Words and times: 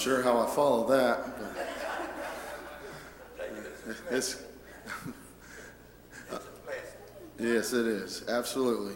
sure 0.00 0.22
how 0.22 0.40
I 0.40 0.46
follow 0.46 0.88
that. 0.88 1.26
It's, 4.10 4.42
yes, 7.38 7.74
it 7.74 7.86
is. 7.86 8.24
Absolutely. 8.26 8.94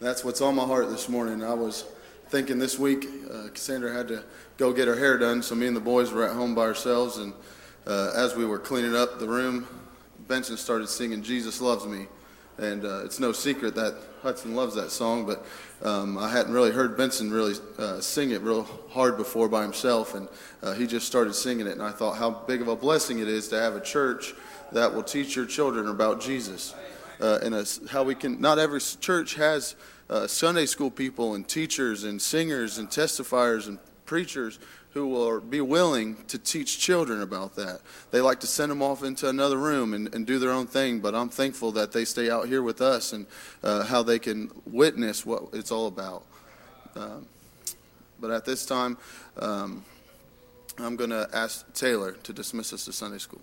That's 0.00 0.24
what's 0.24 0.40
on 0.40 0.56
my 0.56 0.64
heart 0.64 0.90
this 0.90 1.08
morning. 1.08 1.44
I 1.44 1.54
was 1.54 1.84
thinking 2.28 2.58
this 2.58 2.76
week, 2.76 3.06
uh, 3.32 3.50
Cassandra 3.54 3.92
had 3.92 4.08
to 4.08 4.24
go 4.56 4.72
get 4.72 4.88
her 4.88 4.96
hair 4.96 5.16
done, 5.16 5.42
so 5.42 5.54
me 5.54 5.68
and 5.68 5.76
the 5.76 5.80
boys 5.80 6.10
were 6.10 6.28
at 6.28 6.34
home 6.34 6.56
by 6.56 6.62
ourselves. 6.62 7.18
And 7.18 7.32
uh, 7.86 8.12
as 8.16 8.34
we 8.34 8.44
were 8.44 8.58
cleaning 8.58 8.96
up 8.96 9.20
the 9.20 9.28
room, 9.28 9.68
Benson 10.26 10.56
started 10.56 10.88
singing 10.88 11.22
Jesus 11.22 11.60
Loves 11.60 11.86
Me. 11.86 12.08
And 12.58 12.84
uh, 12.84 13.04
it's 13.04 13.20
no 13.20 13.30
secret 13.30 13.76
that 13.76 13.96
Hudson 14.26 14.56
loves 14.56 14.74
that 14.74 14.90
song, 14.90 15.24
but 15.24 15.46
um, 15.88 16.18
I 16.18 16.28
hadn't 16.28 16.52
really 16.52 16.72
heard 16.72 16.96
Benson 16.96 17.30
really 17.30 17.54
uh, 17.78 18.00
sing 18.00 18.32
it 18.32 18.42
real 18.42 18.64
hard 18.90 19.16
before 19.16 19.48
by 19.48 19.62
himself, 19.62 20.16
and 20.16 20.26
uh, 20.64 20.72
he 20.72 20.84
just 20.84 21.06
started 21.06 21.32
singing 21.32 21.68
it. 21.68 21.74
And 21.74 21.82
I 21.82 21.92
thought 21.92 22.16
how 22.16 22.30
big 22.30 22.60
of 22.60 22.66
a 22.66 22.74
blessing 22.74 23.20
it 23.20 23.28
is 23.28 23.46
to 23.50 23.60
have 23.60 23.76
a 23.76 23.80
church 23.80 24.34
that 24.72 24.92
will 24.92 25.04
teach 25.04 25.36
your 25.36 25.46
children 25.46 25.86
about 25.86 26.20
Jesus. 26.20 26.74
Uh, 27.20 27.38
and 27.40 27.54
a, 27.54 27.64
how 27.88 28.02
we 28.02 28.16
can, 28.16 28.40
not 28.40 28.58
every 28.58 28.80
church 28.80 29.36
has 29.36 29.76
uh, 30.10 30.26
Sunday 30.26 30.66
school 30.66 30.90
people 30.90 31.36
and 31.36 31.46
teachers 31.46 32.02
and 32.02 32.20
singers 32.20 32.78
and 32.78 32.90
testifiers 32.90 33.68
and 33.68 33.78
preachers 34.06 34.58
who 34.96 35.08
will 35.08 35.40
be 35.40 35.60
willing 35.60 36.16
to 36.26 36.38
teach 36.38 36.78
children 36.78 37.20
about 37.20 37.54
that. 37.54 37.82
They 38.12 38.22
like 38.22 38.40
to 38.40 38.46
send 38.46 38.70
them 38.70 38.80
off 38.80 39.04
into 39.04 39.28
another 39.28 39.58
room 39.58 39.92
and, 39.92 40.14
and 40.14 40.26
do 40.26 40.38
their 40.38 40.50
own 40.50 40.66
thing, 40.66 41.00
but 41.00 41.14
I'm 41.14 41.28
thankful 41.28 41.70
that 41.72 41.92
they 41.92 42.06
stay 42.06 42.30
out 42.30 42.48
here 42.48 42.62
with 42.62 42.80
us 42.80 43.12
and 43.12 43.26
uh, 43.62 43.84
how 43.84 44.02
they 44.02 44.18
can 44.18 44.50
witness 44.64 45.26
what 45.26 45.50
it's 45.52 45.70
all 45.70 45.86
about. 45.86 46.24
Um, 46.94 47.26
but 48.18 48.30
at 48.30 48.46
this 48.46 48.64
time, 48.64 48.96
um, 49.38 49.84
I'm 50.78 50.96
going 50.96 51.10
to 51.10 51.28
ask 51.30 51.70
Taylor 51.74 52.12
to 52.12 52.32
dismiss 52.32 52.72
us 52.72 52.86
to 52.86 52.92
Sunday 52.94 53.18
school. 53.18 53.42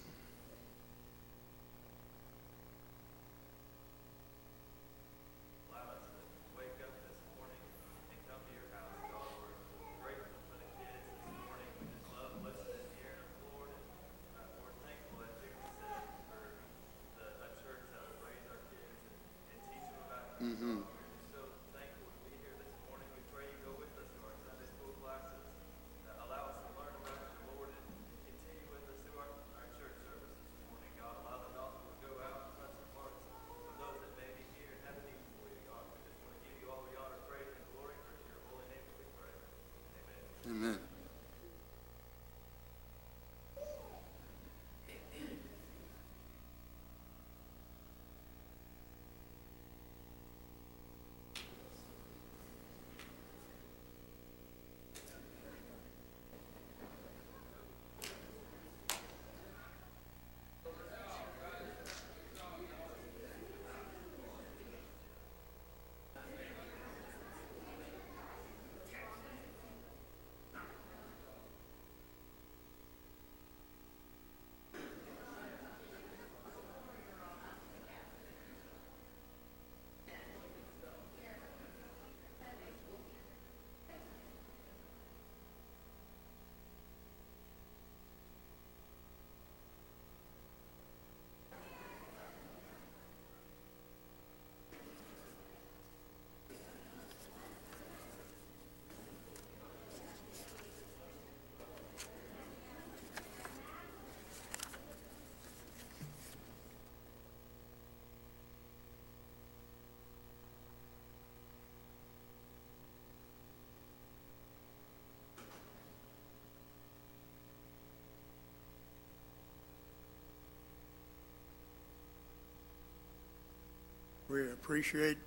Appreciate 124.64 125.18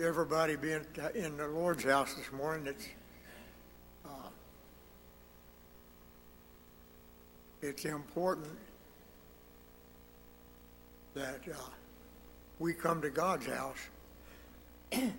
everybody 0.00 0.56
being 0.56 0.80
in 1.14 1.36
the 1.36 1.46
Lord's 1.46 1.84
house 1.84 2.14
this 2.14 2.32
morning. 2.32 2.66
It's 2.66 2.88
uh, 4.06 4.30
it's 7.60 7.84
important 7.84 8.48
that 11.12 11.40
uh, 11.52 11.58
we 12.58 12.72
come 12.72 13.02
to 13.02 13.10
God's 13.10 13.44
house, 13.44 13.76
and 14.92 15.12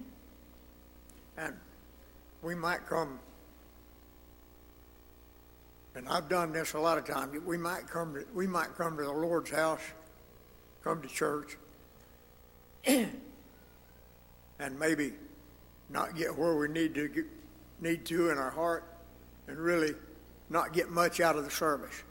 we 2.42 2.56
might 2.56 2.88
come. 2.88 3.20
And 5.94 6.10
I've 6.10 6.28
done 6.28 6.52
this 6.52 6.74
a 6.74 6.80
lot 6.80 6.98
of 6.98 7.06
times. 7.06 7.40
We 7.46 7.60
might 7.60 7.86
come 7.86 8.16
to 8.16 8.26
we 8.34 8.48
might 8.48 8.76
come 8.76 8.98
to 8.98 9.04
the 9.04 9.12
Lord's 9.12 9.52
house, 9.52 9.84
come 10.84 11.04
to 11.04 11.08
church 11.08 11.56
and 12.86 14.80
maybe 14.80 15.14
not 15.90 16.16
get 16.16 16.38
where 16.38 16.56
we 16.56 16.68
need 16.68 16.94
to 16.96 17.08
get, 17.08 17.26
need 17.80 18.06
to 18.06 18.30
in 18.30 18.38
our 18.38 18.52
heart 18.52 18.84
and 19.48 19.58
really 19.58 19.94
not 20.50 20.74
get 20.74 20.90
much 20.90 21.20
out 21.20 21.36
of 21.36 21.44
the 21.44 21.52
service. 21.52 22.04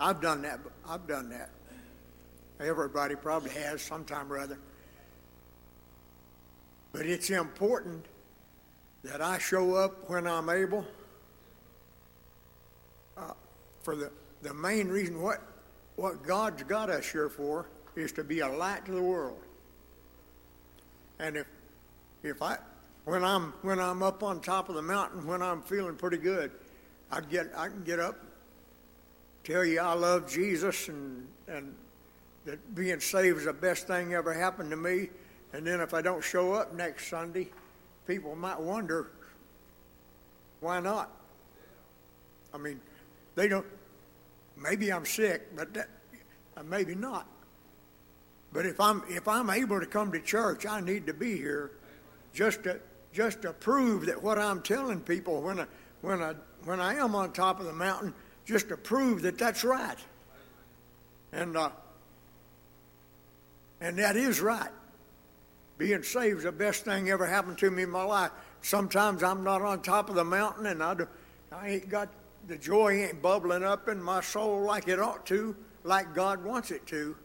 I've 0.00 0.20
done 0.20 0.42
that. 0.42 0.60
I've 0.88 1.06
done 1.06 1.28
that. 1.30 1.50
Everybody 2.60 3.14
probably 3.14 3.50
has 3.50 3.82
sometime 3.82 4.32
or 4.32 4.38
other. 4.38 4.58
But 6.92 7.06
it's 7.06 7.30
important 7.30 8.06
that 9.02 9.20
I 9.20 9.38
show 9.38 9.74
up 9.74 10.08
when 10.08 10.26
I'm 10.26 10.48
able. 10.48 10.84
Uh, 13.16 13.32
for 13.82 13.96
the, 13.96 14.10
the 14.42 14.54
main 14.54 14.88
reason 14.88 15.20
what 15.20 15.42
what 15.96 16.22
God's 16.22 16.62
got 16.64 16.90
us 16.90 17.10
here 17.10 17.28
for 17.28 17.66
is 17.96 18.12
to 18.12 18.24
be 18.24 18.40
a 18.40 18.48
light 18.48 18.86
to 18.86 18.92
the 18.92 19.02
world. 19.02 19.38
And 21.22 21.36
if 21.36 21.46
if 22.24 22.42
I 22.42 22.58
when 23.04 23.24
I'm 23.24 23.52
when 23.62 23.78
I'm 23.78 24.02
up 24.02 24.24
on 24.24 24.40
top 24.40 24.68
of 24.68 24.74
the 24.74 24.82
mountain 24.82 25.24
when 25.24 25.40
I'm 25.40 25.62
feeling 25.62 25.94
pretty 25.94 26.16
good, 26.16 26.50
I 27.12 27.20
get 27.20 27.52
I 27.56 27.68
can 27.68 27.84
get 27.84 28.00
up, 28.00 28.16
tell 29.44 29.64
you 29.64 29.80
I 29.80 29.94
love 29.94 30.28
Jesus 30.28 30.88
and 30.88 31.28
and 31.46 31.74
that 32.44 32.74
being 32.74 32.98
saved 32.98 33.38
is 33.38 33.44
the 33.44 33.52
best 33.52 33.86
thing 33.86 34.14
ever 34.14 34.34
happened 34.34 34.70
to 34.70 34.76
me. 34.76 35.10
And 35.52 35.64
then 35.64 35.80
if 35.80 35.94
I 35.94 36.02
don't 36.02 36.24
show 36.24 36.54
up 36.54 36.74
next 36.74 37.08
Sunday, 37.08 37.50
people 38.06 38.34
might 38.34 38.58
wonder 38.58 39.12
why 40.58 40.80
not. 40.80 41.08
I 42.52 42.58
mean, 42.58 42.80
they 43.36 43.46
don't. 43.46 43.66
Maybe 44.56 44.92
I'm 44.92 45.06
sick, 45.06 45.54
but 45.54 45.72
that, 45.74 45.88
uh, 46.56 46.64
maybe 46.64 46.96
not. 46.96 47.28
But 48.52 48.66
if 48.66 48.80
I'm 48.80 49.02
if 49.08 49.26
I'm 49.28 49.50
able 49.50 49.80
to 49.80 49.86
come 49.86 50.12
to 50.12 50.20
church, 50.20 50.66
I 50.66 50.80
need 50.80 51.06
to 51.06 51.14
be 51.14 51.36
here, 51.36 51.70
just 52.32 52.64
to 52.64 52.80
just 53.12 53.42
to 53.42 53.52
prove 53.52 54.06
that 54.06 54.22
what 54.22 54.38
I'm 54.38 54.62
telling 54.62 55.00
people 55.00 55.40
when 55.42 55.60
I 55.60 55.66
when 56.02 56.22
I 56.22 56.34
when 56.64 56.80
I 56.80 56.94
am 56.94 57.14
on 57.14 57.32
top 57.32 57.60
of 57.60 57.66
the 57.66 57.72
mountain, 57.72 58.12
just 58.44 58.68
to 58.68 58.76
prove 58.76 59.22
that 59.22 59.38
that's 59.38 59.64
right. 59.64 59.98
And 61.32 61.56
uh, 61.56 61.70
and 63.80 63.98
that 63.98 64.16
is 64.16 64.40
right. 64.40 64.70
Being 65.78 66.02
saved 66.02 66.38
is 66.38 66.44
the 66.44 66.52
best 66.52 66.84
thing 66.84 67.10
ever 67.10 67.26
happened 67.26 67.58
to 67.58 67.70
me 67.70 67.82
in 67.84 67.90
my 67.90 68.04
life. 68.04 68.30
Sometimes 68.60 69.22
I'm 69.22 69.42
not 69.42 69.62
on 69.62 69.82
top 69.82 70.10
of 70.10 70.14
the 70.14 70.24
mountain, 70.24 70.66
and 70.66 70.82
I 70.82 70.94
do, 70.94 71.08
I 71.50 71.68
ain't 71.70 71.88
got 71.88 72.08
the 72.46 72.56
joy 72.56 73.04
ain't 73.04 73.22
bubbling 73.22 73.64
up 73.64 73.88
in 73.88 74.00
my 74.00 74.20
soul 74.20 74.62
like 74.62 74.88
it 74.88 75.00
ought 75.00 75.26
to, 75.26 75.56
like 75.84 76.14
God 76.14 76.44
wants 76.44 76.70
it 76.70 76.86
to. 76.88 77.16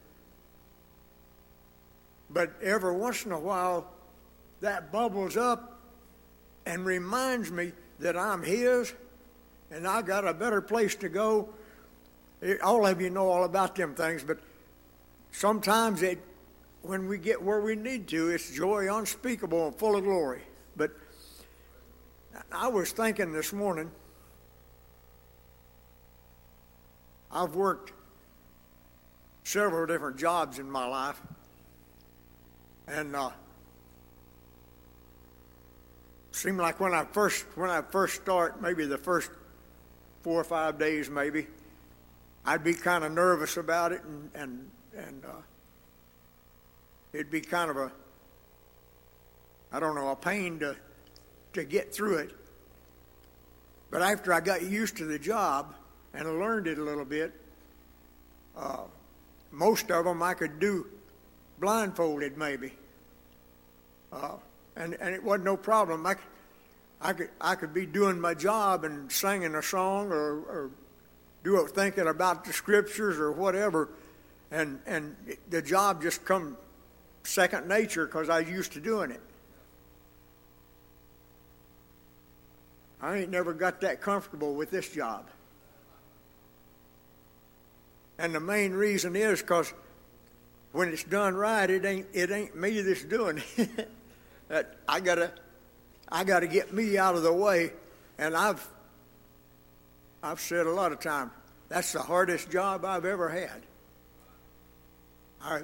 But 2.30 2.52
every 2.62 2.94
once 2.94 3.24
in 3.24 3.32
a 3.32 3.38
while, 3.38 3.90
that 4.60 4.92
bubbles 4.92 5.36
up 5.36 5.80
and 6.66 6.84
reminds 6.84 7.50
me 7.50 7.72
that 8.00 8.16
I'm 8.16 8.42
His 8.42 8.92
and 9.70 9.86
I 9.86 10.02
got 10.02 10.26
a 10.26 10.34
better 10.34 10.60
place 10.60 10.94
to 10.96 11.08
go. 11.08 11.48
Eh, 12.42 12.56
all 12.62 12.86
of 12.86 13.00
you 13.00 13.10
know 13.10 13.28
all 13.28 13.44
about 13.44 13.74
them 13.74 13.94
things, 13.94 14.22
but 14.24 14.38
sometimes 15.32 16.02
it, 16.02 16.18
when 16.82 17.08
we 17.08 17.18
get 17.18 17.42
where 17.42 17.60
we 17.60 17.74
need 17.74 18.08
to, 18.08 18.28
it's 18.30 18.50
joy 18.50 18.94
unspeakable 18.94 19.68
and 19.68 19.76
full 19.76 19.96
of 19.96 20.04
glory. 20.04 20.42
But 20.76 20.92
I 22.52 22.68
was 22.68 22.92
thinking 22.92 23.32
this 23.32 23.52
morning, 23.52 23.90
I've 27.30 27.54
worked 27.54 27.92
several 29.44 29.86
different 29.86 30.16
jobs 30.16 30.58
in 30.58 30.70
my 30.70 30.86
life, 30.86 31.20
and 32.90 33.14
uh, 33.14 33.30
seemed 36.32 36.58
like 36.58 36.80
when 36.80 36.94
I 36.94 37.04
first 37.04 37.44
when 37.56 37.70
I 37.70 37.82
first 37.82 38.22
start, 38.22 38.62
maybe 38.62 38.86
the 38.86 38.98
first 38.98 39.30
four 40.22 40.40
or 40.40 40.44
five 40.44 40.78
days, 40.78 41.10
maybe, 41.10 41.46
I'd 42.44 42.64
be 42.64 42.74
kind 42.74 43.04
of 43.04 43.12
nervous 43.12 43.56
about 43.56 43.92
it, 43.92 44.02
and 44.04 44.30
and 44.34 44.70
and 44.96 45.24
uh, 45.24 45.42
it'd 47.12 47.30
be 47.30 47.40
kind 47.40 47.70
of 47.70 47.76
a 47.76 47.92
I 49.72 49.80
don't 49.80 49.94
know 49.94 50.08
a 50.08 50.16
pain 50.16 50.58
to 50.60 50.76
to 51.54 51.64
get 51.64 51.94
through 51.94 52.18
it. 52.18 52.32
But 53.90 54.02
after 54.02 54.34
I 54.34 54.40
got 54.40 54.62
used 54.62 54.98
to 54.98 55.06
the 55.06 55.18
job 55.18 55.74
and 56.12 56.38
learned 56.38 56.66
it 56.66 56.78
a 56.78 56.82
little 56.82 57.06
bit, 57.06 57.32
uh, 58.54 58.82
most 59.50 59.90
of 59.90 60.04
them 60.04 60.22
I 60.22 60.34
could 60.34 60.58
do 60.58 60.86
blindfolded, 61.60 62.36
maybe. 62.36 62.72
Uh, 64.12 64.36
and, 64.76 64.96
and 65.00 65.14
it 65.14 65.22
wasn't 65.22 65.44
no 65.44 65.56
problem. 65.56 66.06
I, 66.06 66.16
I, 67.00 67.12
could, 67.12 67.30
I 67.40 67.54
could 67.54 67.74
be 67.74 67.86
doing 67.86 68.20
my 68.20 68.34
job 68.34 68.84
and 68.84 69.10
singing 69.10 69.54
a 69.54 69.62
song 69.62 70.10
or, 70.10 70.40
or 70.40 70.70
do 71.44 71.64
it 71.64 71.70
thinking 71.70 72.06
about 72.06 72.44
the 72.44 72.52
scriptures 72.52 73.18
or 73.18 73.32
whatever, 73.32 73.88
and, 74.50 74.80
and 74.86 75.16
the 75.50 75.62
job 75.62 76.02
just 76.02 76.24
come 76.24 76.56
second 77.22 77.68
nature 77.68 78.06
because 78.06 78.28
I 78.28 78.40
was 78.40 78.50
used 78.50 78.72
to 78.72 78.80
doing 78.80 79.10
it. 79.10 79.20
I 83.00 83.18
ain't 83.18 83.30
never 83.30 83.52
got 83.52 83.80
that 83.82 84.00
comfortable 84.00 84.54
with 84.54 84.70
this 84.70 84.88
job. 84.88 85.28
And 88.18 88.34
the 88.34 88.40
main 88.40 88.72
reason 88.72 89.14
is 89.14 89.40
because 89.40 89.72
when 90.72 90.88
it's 90.88 91.04
done 91.04 91.34
right, 91.34 91.68
it 91.68 91.84
ain't 91.84 92.06
it 92.12 92.30
ain't 92.30 92.56
me 92.56 92.80
that's 92.80 93.04
doing 93.04 93.42
it. 93.56 93.90
I 94.88 95.00
gotta 95.00 95.32
I 96.08 96.24
gotta 96.24 96.46
get 96.46 96.72
me 96.72 96.98
out 96.98 97.14
of 97.14 97.22
the 97.22 97.32
way. 97.32 97.72
And 98.18 98.36
I've 98.36 98.66
I've 100.22 100.40
said 100.40 100.66
a 100.66 100.70
lot 100.70 100.92
of 100.92 101.00
times 101.00 101.30
that's 101.68 101.92
the 101.92 102.00
hardest 102.00 102.50
job 102.50 102.84
I've 102.84 103.04
ever 103.04 103.28
had. 103.28 103.62
I 105.42 105.60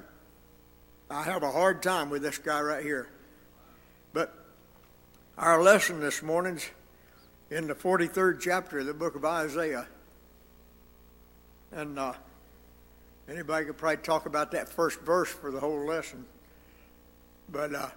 I 1.09 1.23
have 1.23 1.43
a 1.43 1.51
hard 1.51 1.83
time 1.83 2.09
with 2.09 2.21
this 2.21 2.37
guy 2.37 2.61
right 2.61 2.83
here. 2.83 3.07
But 4.13 4.33
our 5.37 5.61
lesson 5.61 5.99
this 5.99 6.23
morning's 6.23 6.67
in 7.51 7.67
the 7.67 7.75
43rd 7.75 8.39
chapter 8.39 8.79
of 8.79 8.85
the 8.85 8.93
book 8.93 9.15
of 9.15 9.23
Isaiah. 9.23 9.87
And 11.71 11.99
uh, 11.99 12.13
anybody 13.29 13.65
could 13.65 13.77
probably 13.77 13.97
talk 13.97 14.25
about 14.25 14.51
that 14.51 14.69
first 14.69 14.99
verse 15.01 15.29
for 15.29 15.51
the 15.51 15.59
whole 15.59 15.85
lesson. 15.85 16.25
But, 17.51 17.73
uh, 17.73 17.89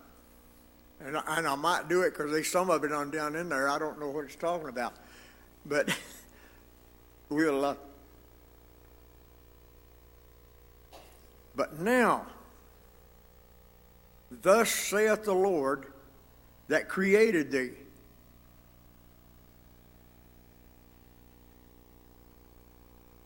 and, 1.01 1.17
and 1.17 1.47
I 1.47 1.55
might 1.55 1.89
do 1.89 2.03
it 2.03 2.11
because 2.11 2.31
there's 2.31 2.51
some 2.51 2.71
of 2.71 2.85
it 2.85 2.93
on 2.93 3.11
down 3.11 3.35
in 3.37 3.49
there. 3.49 3.69
I 3.69 3.79
don't 3.79 3.99
know 3.99 4.11
what 4.11 4.25
it's 4.27 4.37
talking 4.37 4.69
about. 4.69 4.95
But 5.65 5.97
we'll. 7.29 7.65
Uh, 7.65 7.75
but 11.57 11.81
now, 11.81 12.27
thus 14.31 14.71
saith 14.71 15.25
the 15.25 15.35
Lord 15.35 15.87
that 16.69 16.89
created 16.89 17.51
thee 17.51 17.71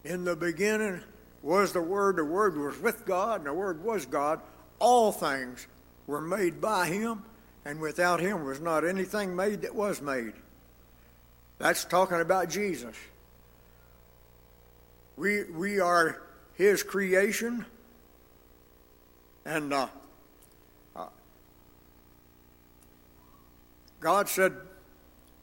In 0.05 0.25
the 0.25 0.35
beginning 0.35 1.01
was 1.43 1.73
the 1.73 1.83
Word, 1.83 2.17
the 2.17 2.25
Word 2.25 2.57
was 2.57 2.79
with 2.79 3.05
God, 3.05 3.41
and 3.41 3.47
the 3.47 3.53
Word 3.53 3.83
was 3.85 4.07
God. 4.07 4.41
All 4.79 5.13
things 5.13 5.67
were 6.07 6.21
made 6.21 6.61
by 6.61 6.87
Him, 6.87 7.23
and 7.65 7.81
without 7.81 8.21
Him 8.21 8.45
was 8.45 8.61
not 8.61 8.85
anything 8.85 9.35
made 9.35 9.63
that 9.63 9.75
was 9.75 10.01
made. 10.01 10.33
That's 11.59 11.85
talking 11.85 12.21
about 12.21 12.49
Jesus. 12.49 12.97
We, 15.17 15.45
we 15.45 15.81
are 15.81 16.23
His 16.55 16.83
creation, 16.83 17.65
and 19.45 19.73
uh, 19.73 19.89
uh, 20.97 21.07
God 24.01 24.29
said, 24.29 24.55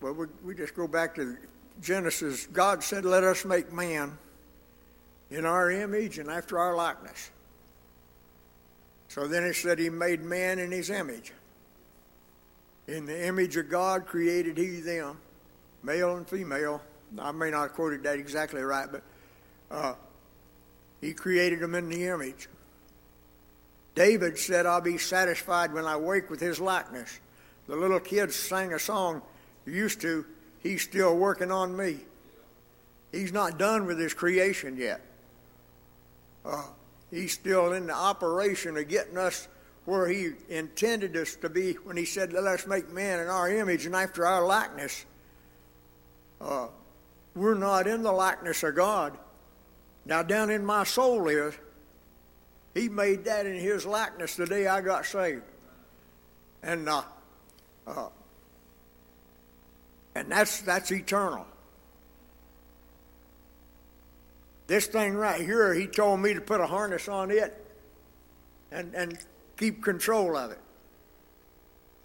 well, 0.01 0.13
we, 0.13 0.25
we 0.43 0.55
just 0.55 0.75
go 0.75 0.87
back 0.87 1.15
to 1.15 1.37
Genesis. 1.81 2.47
God 2.47 2.83
said, 2.83 3.05
Let 3.05 3.23
us 3.23 3.45
make 3.45 3.71
man 3.71 4.17
in 5.31 5.45
our 5.45 5.71
image 5.71 6.17
and 6.17 6.29
after 6.29 6.57
our 6.57 6.75
likeness. 6.75 7.31
So 9.07 9.27
then 9.27 9.43
it 9.43 9.55
said 9.55 9.79
he 9.79 9.89
made 9.89 10.21
man 10.21 10.59
in 10.59 10.71
his 10.71 10.89
image. 10.89 11.33
In 12.87 13.05
the 13.05 13.27
image 13.27 13.57
of 13.57 13.69
God 13.69 14.05
created 14.05 14.57
he 14.57 14.79
them, 14.79 15.17
male 15.83 16.15
and 16.15 16.27
female. 16.27 16.81
I 17.19 17.31
may 17.31 17.51
not 17.51 17.61
have 17.61 17.73
quoted 17.73 18.03
that 18.03 18.19
exactly 18.19 18.61
right, 18.61 18.87
but 18.91 19.03
uh, 19.71 19.93
he 21.01 21.13
created 21.13 21.59
them 21.59 21.75
in 21.75 21.89
the 21.89 22.05
image. 22.05 22.47
David 23.95 24.37
said, 24.37 24.65
I'll 24.65 24.81
be 24.81 24.97
satisfied 24.97 25.73
when 25.73 25.85
I 25.85 25.97
wake 25.97 26.29
with 26.29 26.39
his 26.39 26.59
likeness. 26.59 27.19
The 27.67 27.75
little 27.75 27.99
kids 27.99 28.35
sang 28.35 28.73
a 28.73 28.79
song, 28.79 29.21
used 29.65 30.01
to, 30.01 30.25
he's 30.61 30.81
still 30.81 31.15
working 31.17 31.51
on 31.51 31.75
me. 31.75 31.99
He's 33.11 33.33
not 33.33 33.57
done 33.57 33.85
with 33.85 33.99
his 33.99 34.13
creation 34.13 34.77
yet. 34.77 35.01
Uh, 36.45 36.63
he's 37.11 37.33
still 37.33 37.73
in 37.73 37.87
the 37.87 37.93
operation 37.93 38.77
of 38.77 38.87
getting 38.87 39.17
us 39.17 39.47
where 39.85 40.07
he 40.07 40.31
intended 40.49 41.17
us 41.17 41.35
to 41.35 41.49
be 41.49 41.73
when 41.73 41.97
he 41.97 42.05
said, 42.05 42.31
Let 42.31 42.45
us 42.45 42.67
make 42.67 42.91
man 42.91 43.19
in 43.19 43.27
our 43.27 43.49
image 43.51 43.85
and 43.85 43.95
after 43.95 44.25
our 44.25 44.45
likeness. 44.45 45.05
Uh, 46.39 46.67
we're 47.35 47.55
not 47.55 47.87
in 47.87 48.03
the 48.03 48.11
likeness 48.11 48.63
of 48.63 48.75
God. 48.75 49.17
Now, 50.05 50.23
down 50.23 50.49
in 50.49 50.65
my 50.65 50.83
soul 50.83 51.27
is, 51.27 51.53
he 52.73 52.87
made 52.87 53.25
that 53.25 53.45
in 53.45 53.55
his 53.55 53.85
likeness 53.85 54.35
the 54.35 54.45
day 54.45 54.67
I 54.67 54.81
got 54.81 55.05
saved. 55.05 55.43
And, 56.63 56.87
uh, 56.87 57.01
uh, 57.87 58.09
and 60.15 60.31
that's, 60.31 60.61
that's 60.61 60.91
eternal. 60.91 61.45
This 64.69 64.85
thing 64.85 65.15
right 65.15 65.41
here, 65.41 65.73
he 65.73 65.87
told 65.87 66.19
me 66.19 66.35
to 66.35 66.41
put 66.41 66.61
a 66.61 66.67
harness 66.67 67.07
on 67.07 67.31
it 67.31 67.65
and, 68.71 68.93
and 68.93 69.17
keep 69.57 69.83
control 69.83 70.37
of 70.37 70.51
it. 70.51 70.59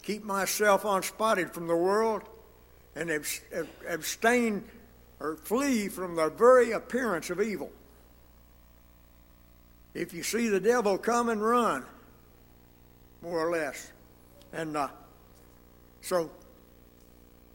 Keep 0.02 0.24
myself 0.24 0.86
unspotted 0.86 1.52
from 1.52 1.66
the 1.66 1.76
world 1.76 2.22
and 2.96 3.10
abstain 3.86 4.64
or 5.20 5.36
flee 5.36 5.88
from 5.88 6.16
the 6.16 6.30
very 6.30 6.72
appearance 6.72 7.28
of 7.28 7.38
evil. 7.38 7.70
If 9.92 10.14
you 10.14 10.22
see 10.22 10.48
the 10.48 10.58
devil 10.58 10.96
come 10.96 11.28
and 11.28 11.44
run, 11.44 11.84
more 13.20 13.46
or 13.46 13.50
less. 13.50 13.92
And 14.54 14.74
uh, 14.74 14.88
so 16.00 16.30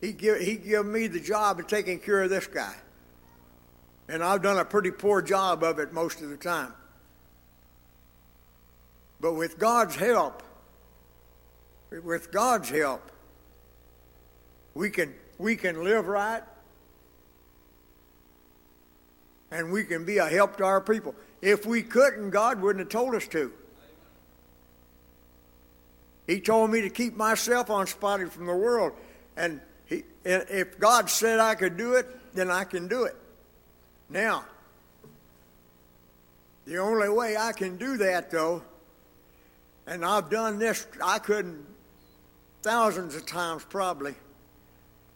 he 0.02 0.12
give, 0.12 0.40
he 0.40 0.56
give 0.56 0.86
me 0.86 1.08
the 1.08 1.20
job 1.20 1.60
of 1.60 1.66
taking 1.66 1.98
care 1.98 2.22
of 2.22 2.30
this 2.30 2.46
guy. 2.46 2.76
And 4.10 4.24
I've 4.24 4.42
done 4.42 4.58
a 4.58 4.66
pretty 4.66 4.90
poor 4.90 5.22
job 5.22 5.64
of 5.64 5.78
it 5.78 5.94
most 5.94 6.22
of 6.22 6.30
the 6.30 6.38
time. 6.38 6.74
But 9.22 9.34
with 9.34 9.60
God's 9.60 9.96
help, 9.96 10.42
with 12.04 12.32
God's 12.32 12.70
help, 12.70 13.12
we 14.74 14.90
can, 14.90 15.14
we 15.38 15.56
can 15.56 15.84
live 15.84 16.08
right 16.08 16.42
and 19.52 19.72
we 19.72 19.84
can 19.84 20.06
be 20.06 20.18
a 20.18 20.28
help 20.28 20.58
to 20.58 20.64
our 20.64 20.82
people. 20.82 21.14
If 21.44 21.68
we 21.68 21.84
couldn't, 21.84 22.32
God 22.32 22.62
wouldn't 22.62 22.80
have 22.80 22.90
told 22.90 23.14
us 23.14 23.28
to. 23.28 23.54
He 26.26 26.42
told 26.42 26.72
me 26.72 26.82
to 26.82 26.90
keep 26.90 27.16
myself 27.16 27.70
unspotted 27.70 28.32
from 28.32 28.48
the 28.48 28.56
world. 28.56 28.94
And 29.38 29.62
he, 29.86 30.04
if 30.24 30.80
God 30.80 31.12
said 31.12 31.40
I 31.40 31.54
could 31.54 31.78
do 31.78 31.94
it, 31.94 32.08
then 32.34 32.50
I 32.50 32.64
can 32.64 32.88
do 32.88 33.04
it. 33.04 33.16
Now, 34.10 34.46
the 36.66 36.78
only 36.78 37.10
way 37.10 37.38
I 37.38 37.52
can 37.52 37.78
do 37.78 37.98
that, 37.98 38.32
though, 38.32 38.64
and 39.88 40.06
I've 40.06 40.30
done 40.30 40.60
this, 40.60 40.86
I 41.04 41.20
couldn't 41.20 41.66
thousands 42.62 43.16
of 43.16 43.26
times 43.26 43.66
probably. 43.70 44.16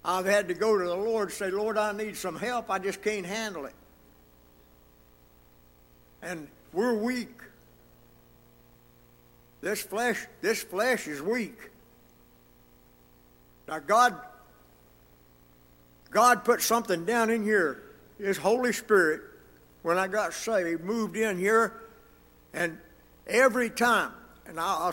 I've 0.06 0.26
had 0.26 0.48
to 0.48 0.54
go 0.54 0.78
to 0.78 0.84
the 0.84 0.96
Lord 0.96 1.30
and 1.30 1.38
say, 1.38 1.50
Lord, 1.50 1.78
I 1.78 1.92
need 1.92 2.18
some 2.18 2.36
help. 2.36 2.70
I 2.70 2.80
just 2.80 3.02
can't 3.02 3.26
handle 3.26 3.66
it. 3.66 3.76
And 6.22 6.48
we're 6.72 6.96
weak. 6.96 7.40
This 9.62 9.82
flesh, 9.82 10.26
this 10.42 10.62
flesh 10.62 11.08
is 11.08 11.22
weak. 11.22 11.70
Now 13.68 13.80
God 13.80 14.18
God 16.10 16.44
put 16.44 16.62
something 16.62 17.06
down 17.06 17.30
in 17.30 17.44
here. 17.44 17.83
His 18.18 18.38
Holy 18.38 18.74
Spirit, 18.74 19.22
when 19.82 19.98
I 19.98 20.08
got 20.08 20.34
saved, 20.34 20.84
moved 20.84 21.16
in 21.18 21.38
here, 21.38 21.74
and 22.54 22.78
every 23.28 23.70
time, 23.70 24.12
and 24.46 24.60
I, 24.60 24.92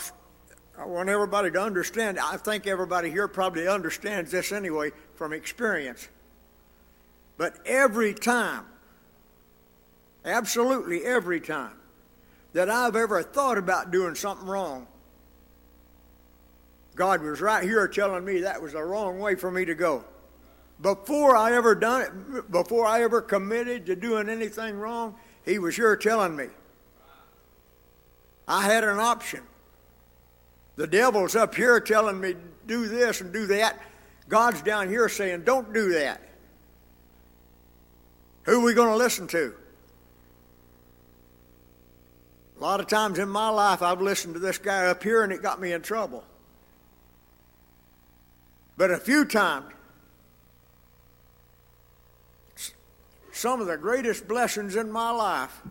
I 0.79 0.85
want 0.87 1.09
everybody 1.09 1.51
to 1.51 1.61
understand. 1.61 2.19
I 2.19 2.37
think 2.37 2.67
everybody 2.67 3.11
here 3.11 3.29
probably 3.29 3.69
understands 3.69 4.31
this 4.31 4.51
anyway 4.51 4.93
from 5.15 5.33
experience. 5.33 6.09
But 7.37 7.59
every 7.67 8.15
time, 8.15 8.67
absolutely 10.25 11.05
every 11.05 11.41
time, 11.41 11.73
that 12.53 12.69
I've 12.69 12.97
ever 12.97 13.23
thought 13.23 13.59
about 13.59 13.91
doing 13.91 14.15
something 14.15 14.47
wrong, 14.47 14.87
God 16.95 17.23
was 17.23 17.41
right 17.41 17.63
here 17.63 17.87
telling 17.89 18.25
me 18.25 18.41
that 18.41 18.61
was 18.61 18.73
the 18.73 18.83
wrong 18.83 19.21
way 19.21 19.35
for 19.35 19.51
me 19.51 19.65
to 19.65 19.75
go. 19.75 20.05
Before 20.83 21.37
I 21.37 21.53
ever 21.53 21.75
done 21.75 22.03
it, 22.03 22.51
before 22.51 22.87
I 22.87 23.03
ever 23.03 23.21
committed 23.21 23.87
to 23.87 23.97
doing 23.97 24.29
anything 24.29 24.79
wrong, 24.79 25.15
He 25.45 25.59
was 25.59 25.77
here 25.77 25.97
telling 25.97 26.35
me. 26.35 26.47
I 28.49 28.63
had 28.63 28.85
an 28.85 28.99
option. 28.99 29.43
The 30.77 30.87
devil's 30.87 31.37
up 31.37 31.55
here 31.55 31.79
telling 31.81 32.21
me 32.21 32.35
do 32.67 32.89
this 32.89 33.21
and 33.21 33.33
do 33.33 33.47
that. 33.49 33.79
God's 34.29 34.63
down 34.63 34.89
here 34.89 35.09
saying 35.09 35.43
don't 35.43 35.73
do 35.75 35.93
that. 35.93 36.23
Who 38.45 38.61
are 38.61 38.65
we 38.65 38.75
going 38.75 38.89
to 38.89 38.97
listen 38.97 39.27
to? 39.29 39.55
A 42.57 42.61
lot 42.61 42.81
of 42.81 42.87
times 42.87 43.19
in 43.19 43.29
my 43.29 43.49
life, 43.49 43.83
I've 43.83 44.01
listened 44.01 44.35
to 44.35 44.41
this 44.41 44.59
guy 44.59 44.87
up 44.87 45.03
here 45.03 45.23
and 45.23 45.33
it 45.33 45.43
got 45.43 45.61
me 45.61 45.73
in 45.73 45.83
trouble. 45.83 46.25
But 48.77 48.91
a 48.91 48.99
few 48.99 49.25
times, 49.25 49.67
some 53.41 53.63
of 53.63 53.67
the 53.67 53.79
greatest 53.79 54.29
blessings 54.29 54.77
in 54.77 54.93
my 54.93 55.11
life 55.11 55.63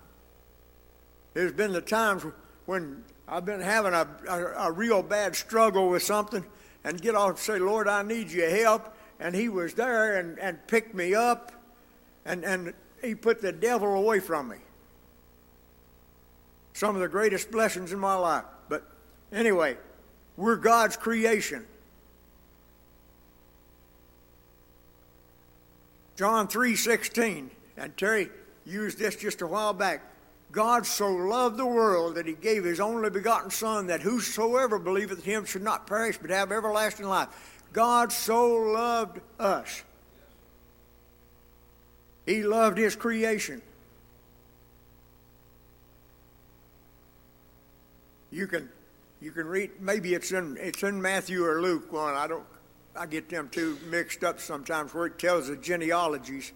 has 1.36 1.52
been 1.52 1.72
the 1.72 1.82
times 1.82 2.24
when 2.66 3.04
I've 3.28 3.46
been 3.46 3.62
having 3.62 3.94
a, 3.94 4.08
a, 4.28 4.70
a, 4.70 4.72
real 4.72 5.04
bad 5.04 5.36
struggle 5.36 5.88
with 5.88 6.02
something 6.02 6.44
and 6.84 7.00
get 7.00 7.14
off 7.14 7.30
and 7.30 7.38
say, 7.38 7.60
Lord, 7.60 7.88
I 7.88 8.02
need 8.02 8.32
your 8.32 8.50
help. 8.50 8.96
And 9.20 9.36
he 9.36 9.50
was 9.50 9.76
there 9.76 10.18
and, 10.18 10.40
and 10.40 10.66
picked 10.66 10.96
me 10.96 11.14
up 11.14 11.52
and, 12.26 12.44
and 12.44 12.74
he 13.04 13.14
put 13.14 13.40
the 13.40 13.52
devil 13.52 13.94
away 13.94 14.20
from 14.20 14.50
me 14.50 14.58
some 16.74 16.96
of 16.96 17.02
the 17.02 17.08
greatest 17.08 17.52
blessings 17.52 17.92
in 17.92 18.00
my 18.00 18.16
life. 18.16 18.46
But 18.68 18.84
anyway, 19.32 19.78
we're 20.38 20.56
God's 20.56 20.98
creation. 20.98 21.68
John 26.16 26.48
3:16, 26.48 27.50
and 27.80 27.96
Terry 27.98 28.30
used 28.66 29.00
this 29.00 29.16
just 29.16 29.42
a 29.42 29.48
while 29.48 29.74
back. 29.74 30.04
God 30.52 30.86
so 30.86 31.10
loved 31.10 31.58
the 31.58 31.66
world 31.66 32.16
that 32.16 32.26
he 32.26 32.34
gave 32.34 32.64
his 32.64 32.80
only 32.80 33.10
begotten 33.10 33.52
Son, 33.52 33.88
that 33.88 34.02
whosoever 34.02 34.80
believeth 34.80 35.24
him 35.24 35.46
should 35.46 35.62
not 35.62 35.88
perish 35.88 36.18
but 36.18 36.32
have 36.32 36.52
everlasting 36.52 37.08
life. 37.08 37.30
God 37.72 38.12
so 38.12 38.48
loved 38.54 39.20
us. 39.40 39.84
He 42.26 42.44
loved 42.44 42.78
his 42.78 42.96
creation. 42.96 43.62
You 48.32 48.48
can 48.48 48.70
you 49.22 49.32
can 49.32 49.48
read 49.48 49.72
maybe 49.80 50.14
it's 50.14 50.32
in 50.32 50.58
it's 50.60 50.84
in 50.84 51.02
Matthew 51.02 51.44
or 51.44 51.62
Luke 51.62 51.92
one. 51.92 52.14
I 52.14 52.28
don't 52.28 52.46
I 52.96 53.06
get 53.06 53.30
them 53.30 53.50
two 53.50 53.78
mixed 53.90 54.24
up 54.24 54.40
sometimes 54.40 54.94
where 54.94 55.08
it 55.08 55.18
tells 55.18 55.48
the 55.48 55.56
genealogies 55.56 56.52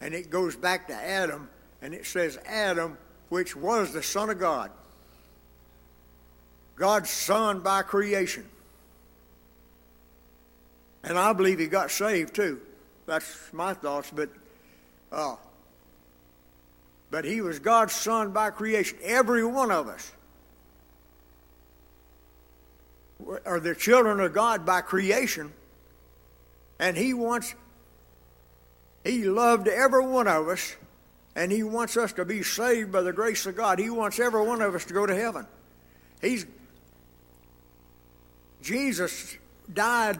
and 0.00 0.14
it 0.14 0.30
goes 0.30 0.56
back 0.56 0.88
to 0.88 0.94
Adam 0.94 1.48
and 1.82 1.94
it 1.94 2.06
says 2.06 2.38
Adam, 2.46 2.98
which 3.28 3.56
was 3.56 3.92
the 3.92 4.02
Son 4.02 4.30
of 4.30 4.38
God. 4.38 4.70
God's 6.76 7.10
son 7.10 7.60
by 7.60 7.82
creation. 7.82 8.44
And 11.02 11.18
I 11.18 11.32
believe 11.32 11.58
he 11.58 11.66
got 11.66 11.90
saved 11.90 12.34
too. 12.34 12.60
That's 13.06 13.52
my 13.52 13.72
thoughts, 13.72 14.10
but 14.14 14.28
uh, 15.12 15.36
but 17.10 17.24
he 17.24 17.40
was 17.40 17.60
God's 17.60 17.94
son 17.94 18.32
by 18.32 18.50
creation. 18.50 18.98
Every 19.02 19.44
one 19.44 19.70
of 19.70 19.88
us 19.88 20.10
are 23.44 23.60
the 23.60 23.74
children 23.74 24.20
of 24.20 24.32
God 24.32 24.66
by 24.66 24.80
creation, 24.80 25.52
and 26.78 26.96
He 26.96 27.14
wants, 27.14 27.54
He 29.06 29.24
loved 29.24 29.68
every 29.68 30.04
one 30.04 30.26
of 30.26 30.48
us, 30.48 30.74
and 31.36 31.52
He 31.52 31.62
wants 31.62 31.96
us 31.96 32.12
to 32.14 32.24
be 32.24 32.42
saved 32.42 32.90
by 32.90 33.02
the 33.02 33.12
grace 33.12 33.46
of 33.46 33.56
God. 33.56 33.78
He 33.78 33.88
wants 33.88 34.18
every 34.18 34.44
one 34.44 34.60
of 34.60 34.74
us 34.74 34.84
to 34.86 34.94
go 34.94 35.06
to 35.06 35.14
heaven. 35.14 35.46
He's 36.20 36.44
Jesus 38.62 39.36
died 39.72 40.18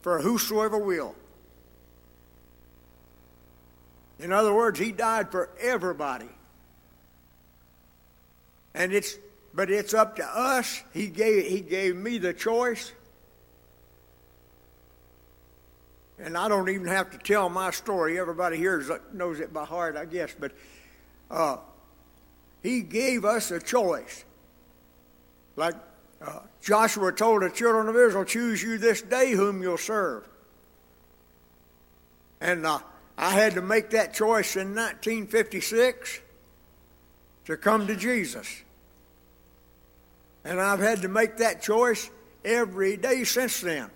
for 0.00 0.20
whosoever 0.20 0.78
will. 0.78 1.14
In 4.18 4.32
other 4.32 4.54
words, 4.54 4.78
He 4.78 4.90
died 4.90 5.30
for 5.30 5.50
everybody. 5.60 6.28
And 8.74 8.92
it's 8.92 9.18
but 9.54 9.70
it's 9.70 9.94
up 9.94 10.16
to 10.16 10.24
us. 10.24 10.82
He 10.92 11.06
gave, 11.06 11.46
he 11.46 11.60
gave 11.60 11.94
me 11.94 12.18
the 12.18 12.32
choice. 12.32 12.92
And 16.18 16.38
I 16.38 16.48
don't 16.48 16.68
even 16.68 16.86
have 16.86 17.10
to 17.10 17.18
tell 17.18 17.48
my 17.48 17.70
story. 17.70 18.18
Everybody 18.18 18.56
here 18.56 18.82
knows 19.12 19.40
it 19.40 19.52
by 19.52 19.64
heart, 19.64 19.96
I 19.96 20.04
guess. 20.04 20.34
But 20.38 20.52
uh, 21.30 21.56
he 22.62 22.82
gave 22.82 23.24
us 23.24 23.50
a 23.50 23.60
choice. 23.60 24.24
Like 25.56 25.74
uh, 26.24 26.40
Joshua 26.60 27.12
told 27.12 27.42
the 27.42 27.50
children 27.50 27.88
of 27.88 27.96
Israel, 27.96 28.24
choose 28.24 28.62
you 28.62 28.78
this 28.78 29.02
day 29.02 29.32
whom 29.32 29.62
you'll 29.62 29.76
serve. 29.76 30.26
And 32.40 32.64
uh, 32.64 32.78
I 33.18 33.30
had 33.30 33.54
to 33.54 33.62
make 33.62 33.90
that 33.90 34.14
choice 34.14 34.56
in 34.56 34.74
1956 34.74 36.20
to 37.46 37.56
come 37.56 37.86
to 37.86 37.96
Jesus. 37.96 38.62
And 40.44 40.60
I've 40.60 40.80
had 40.80 41.02
to 41.02 41.08
make 41.08 41.38
that 41.38 41.62
choice 41.62 42.10
every 42.44 42.96
day 42.96 43.24
since 43.24 43.60
then. 43.60 43.90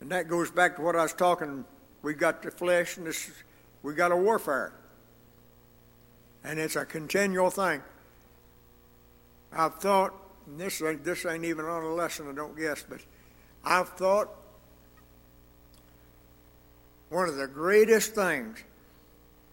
And 0.00 0.10
that 0.10 0.28
goes 0.28 0.50
back 0.50 0.76
to 0.76 0.82
what 0.82 0.96
I 0.96 1.02
was 1.02 1.12
talking. 1.12 1.64
We 2.02 2.14
got 2.14 2.42
the 2.42 2.50
flesh 2.50 2.96
and 2.96 3.06
this, 3.06 3.30
we 3.82 3.94
got 3.94 4.12
a 4.12 4.16
warfare. 4.16 4.72
And 6.44 6.58
it's 6.58 6.76
a 6.76 6.84
continual 6.84 7.50
thing. 7.50 7.82
I've 9.52 9.74
thought, 9.76 10.14
this 10.56 10.80
ain't, 10.82 11.04
this 11.04 11.26
ain't 11.26 11.44
even 11.44 11.64
on 11.64 11.82
a 11.82 11.94
lesson, 11.94 12.28
I 12.28 12.34
don't 12.34 12.56
guess, 12.56 12.84
but 12.88 13.00
I've 13.64 13.88
thought 13.90 14.28
one 17.10 17.28
of 17.28 17.36
the 17.36 17.46
greatest 17.46 18.14
things 18.14 18.62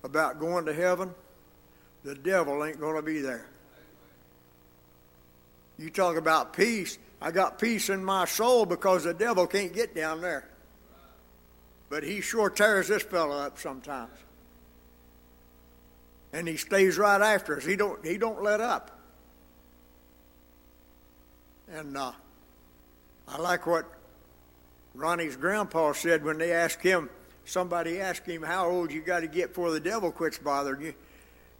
about 0.03 0.39
going 0.39 0.65
to 0.65 0.73
heaven 0.73 1.13
the 2.05 2.13
devil 2.13 2.63
ain't 2.63 2.79
going 2.79 2.95
to 2.95 3.01
be 3.01 3.19
there. 3.19 3.47
You 5.79 5.89
talk 5.89 6.17
about 6.17 6.53
peace. 6.53 6.99
I 7.21 7.31
got 7.31 7.59
peace 7.59 7.89
in 7.89 8.03
my 8.03 8.25
soul 8.25 8.65
because 8.65 9.03
the 9.03 9.13
devil 9.13 9.47
can't 9.47 9.73
get 9.73 9.95
down 9.95 10.21
there. 10.21 10.47
But 11.89 12.03
he 12.03 12.21
sure 12.21 12.49
tears 12.49 12.87
this 12.87 13.03
fellow 13.03 13.37
up 13.37 13.59
sometimes. 13.59 14.11
And 16.33 16.47
he 16.47 16.57
stays 16.57 16.97
right 16.97 17.21
after 17.21 17.57
us. 17.57 17.65
He 17.65 17.75
don't 17.75 18.05
he 18.05 18.17
don't 18.17 18.43
let 18.43 18.59
up. 18.59 18.91
And 21.71 21.95
uh, 21.95 22.11
I 23.27 23.37
like 23.37 23.65
what 23.65 23.85
Ronnie's 24.93 25.35
grandpa 25.35 25.93
said 25.93 26.23
when 26.23 26.37
they 26.37 26.51
asked 26.51 26.81
him, 26.81 27.09
somebody 27.45 27.99
asked 27.99 28.25
him 28.25 28.43
how 28.43 28.69
old 28.69 28.91
you 28.91 29.01
got 29.01 29.21
to 29.21 29.27
get 29.27 29.49
before 29.49 29.71
the 29.71 29.79
devil 29.79 30.11
quits 30.11 30.37
bothering 30.37 30.81
you. 30.81 30.93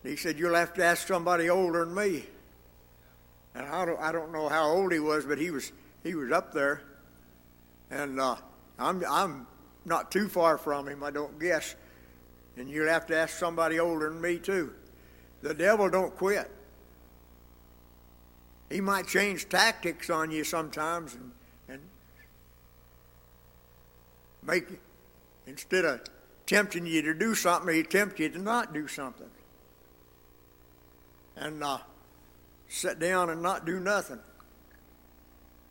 He 0.03 0.15
said, 0.15 0.38
You'll 0.38 0.55
have 0.55 0.74
to 0.75 0.83
ask 0.83 1.07
somebody 1.07 1.50
older 1.50 1.85
than 1.85 1.95
me. 1.95 2.25
And 3.55 3.65
I 3.65 3.85
don't, 3.85 4.00
I 4.01 4.12
don't 4.12 4.33
know 4.33 4.50
how 4.50 4.69
old 4.69 4.91
he 4.91 5.00
was, 5.00 5.25
but 5.25 5.38
he 5.38 5.50
was, 5.50 5.71
he 6.03 6.13
was 6.13 6.31
up 6.31 6.53
there. 6.53 6.81
And 7.89 8.19
uh, 8.19 8.35
I'm, 8.77 9.03
I'm 9.09 9.47
not 9.85 10.12
too 10.12 10.27
far 10.27 10.57
from 10.57 10.88
him, 10.88 11.03
I 11.03 11.12
don't 11.12 11.39
guess. 11.39 11.75
And 12.57 12.69
you'll 12.69 12.89
have 12.89 13.05
to 13.07 13.17
ask 13.17 13.38
somebody 13.38 13.79
older 13.79 14.09
than 14.09 14.21
me, 14.21 14.39
too. 14.39 14.74
The 15.41 15.53
devil 15.53 15.89
don't 15.89 16.15
quit. 16.15 16.51
He 18.69 18.81
might 18.81 19.07
change 19.07 19.47
tactics 19.47 20.09
on 20.09 20.31
you 20.31 20.43
sometimes 20.43 21.13
and, 21.13 21.31
and 21.69 21.81
make, 24.43 24.65
instead 25.47 25.85
of 25.85 26.01
tempting 26.45 26.85
you 26.85 27.01
to 27.03 27.13
do 27.13 27.35
something, 27.35 27.74
he 27.74 27.83
tempt 27.83 28.19
you 28.19 28.29
to 28.29 28.39
not 28.39 28.74
do 28.74 28.88
something. 28.88 29.29
And 31.38 31.63
uh, 31.63 31.77
sit 32.67 33.00
down 33.00 33.29
and 33.29 33.41
not 33.41 33.65
do 33.65 33.79
nothing. 33.79 34.19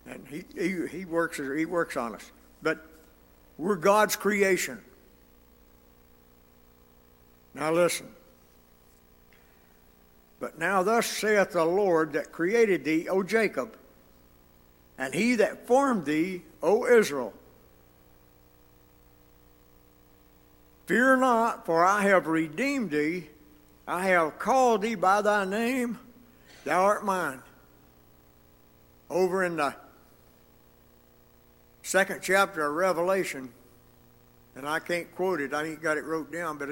And 0.07 0.27
he, 0.29 0.45
he, 0.55 0.87
he, 0.87 1.05
works, 1.05 1.39
he 1.39 1.65
works 1.65 1.97
on 1.97 2.15
us. 2.15 2.31
But 2.63 2.85
we're 3.57 3.77
God's 3.77 4.17
creation. 4.17 4.81
Now 7.55 7.73
listen. 7.73 8.09
But 10.41 10.59
now 10.59 10.83
thus 10.83 11.07
saith 11.07 11.53
the 11.53 11.65
Lord 11.65 12.13
that 12.15 12.33
created 12.33 12.85
thee, 12.85 13.09
O 13.09 13.23
Jacob, 13.23 13.77
and 14.99 15.15
he 15.15 15.37
that 15.37 15.67
formed 15.67 16.05
thee, 16.05 16.43
O 16.63 16.87
Israel. 16.87 17.33
Fear 20.87 21.17
not, 21.17 21.65
for 21.65 21.85
I 21.85 22.03
have 22.03 22.27
redeemed 22.27 22.91
thee. 22.91 23.29
I 23.89 24.07
have 24.09 24.39
called 24.39 24.83
thee 24.83 24.97
by 24.97 25.23
thy 25.23 25.45
name. 25.45 25.99
Thou 26.65 26.83
art 26.83 27.05
mine. 27.05 27.43
Over 29.11 29.45
in 29.45 29.57
the 29.57 29.75
second 31.83 32.21
chapter 32.23 32.67
of 32.67 32.75
Revelation, 32.75 33.51
and 34.57 34.67
I 34.67 34.79
can't 34.79 35.15
quote 35.15 35.41
it, 35.41 35.53
I 35.53 35.65
ain't 35.65 35.83
got 35.83 35.99
it 35.99 36.05
wrote 36.05 36.33
down, 36.33 36.59
but 36.59 36.69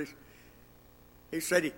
he 1.31 1.41
said 1.41 1.65
he, 1.65 1.73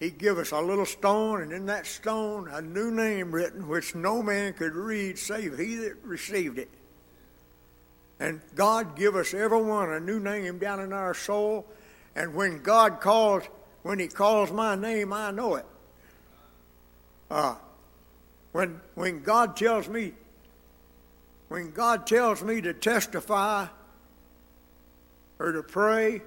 he'd 0.00 0.18
give 0.18 0.38
us 0.38 0.52
a 0.52 0.60
little 0.60 0.86
stone, 0.86 1.42
and 1.42 1.52
in 1.52 1.66
that 1.66 1.86
stone 1.86 2.48
a 2.48 2.62
new 2.62 2.90
name 2.90 3.32
written, 3.32 3.68
which 3.68 3.94
no 3.94 4.22
man 4.22 4.52
could 4.52 4.74
read 4.74 5.18
save 5.18 5.58
he 5.58 5.74
that 5.76 5.96
received 6.04 6.58
it. 6.58 6.70
And 8.20 8.40
God 8.54 8.96
give 8.96 9.16
us 9.16 9.34
everyone 9.34 9.90
a 9.90 10.00
new 10.00 10.20
name 10.20 10.58
down 10.58 10.80
in 10.80 10.92
our 10.92 11.14
soul. 11.14 11.66
And 12.14 12.34
when 12.34 12.62
God 12.62 13.00
calls, 13.00 13.42
when 13.82 13.98
He 13.98 14.08
calls 14.08 14.52
my 14.52 14.76
name, 14.76 15.12
I 15.12 15.30
know 15.30 15.56
it. 15.56 15.66
Uh, 17.30 17.56
when 18.52 18.80
when 18.94 19.22
God 19.22 19.56
tells 19.56 19.88
me, 19.88 20.12
when 21.48 21.70
God 21.72 22.06
tells 22.06 22.42
me 22.42 22.60
to 22.60 22.72
testify 22.72 23.66
or 25.38 25.52
to 25.52 25.62
pray 25.62 26.22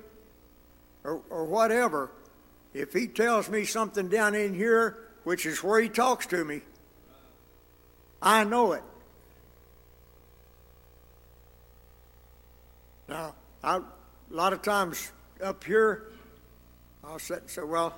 or, 1.04 1.22
or 1.30 1.46
whatever, 1.46 2.12
if 2.74 2.94
He 2.94 3.08
tells 3.08 3.50
me 3.50 3.66
something 3.66 4.10
down 4.10 4.36
in 4.36 4.54
here, 4.54 4.98
which 5.24 5.46
is 5.46 5.64
where 5.64 5.80
He 5.80 5.90
talks 5.90 6.26
to 6.28 6.44
me, 6.44 6.62
I 8.22 8.44
know 8.44 8.74
it. 8.74 8.84
Now, 13.08 13.36
I, 13.64 13.78
a 13.78 13.84
lot 14.30 14.52
of 14.52 14.62
times 14.62 15.12
up 15.42 15.64
here, 15.64 16.10
I'll 17.04 17.20
sit 17.20 17.40
and 17.40 17.50
say, 17.50 17.62
well, 17.64 17.98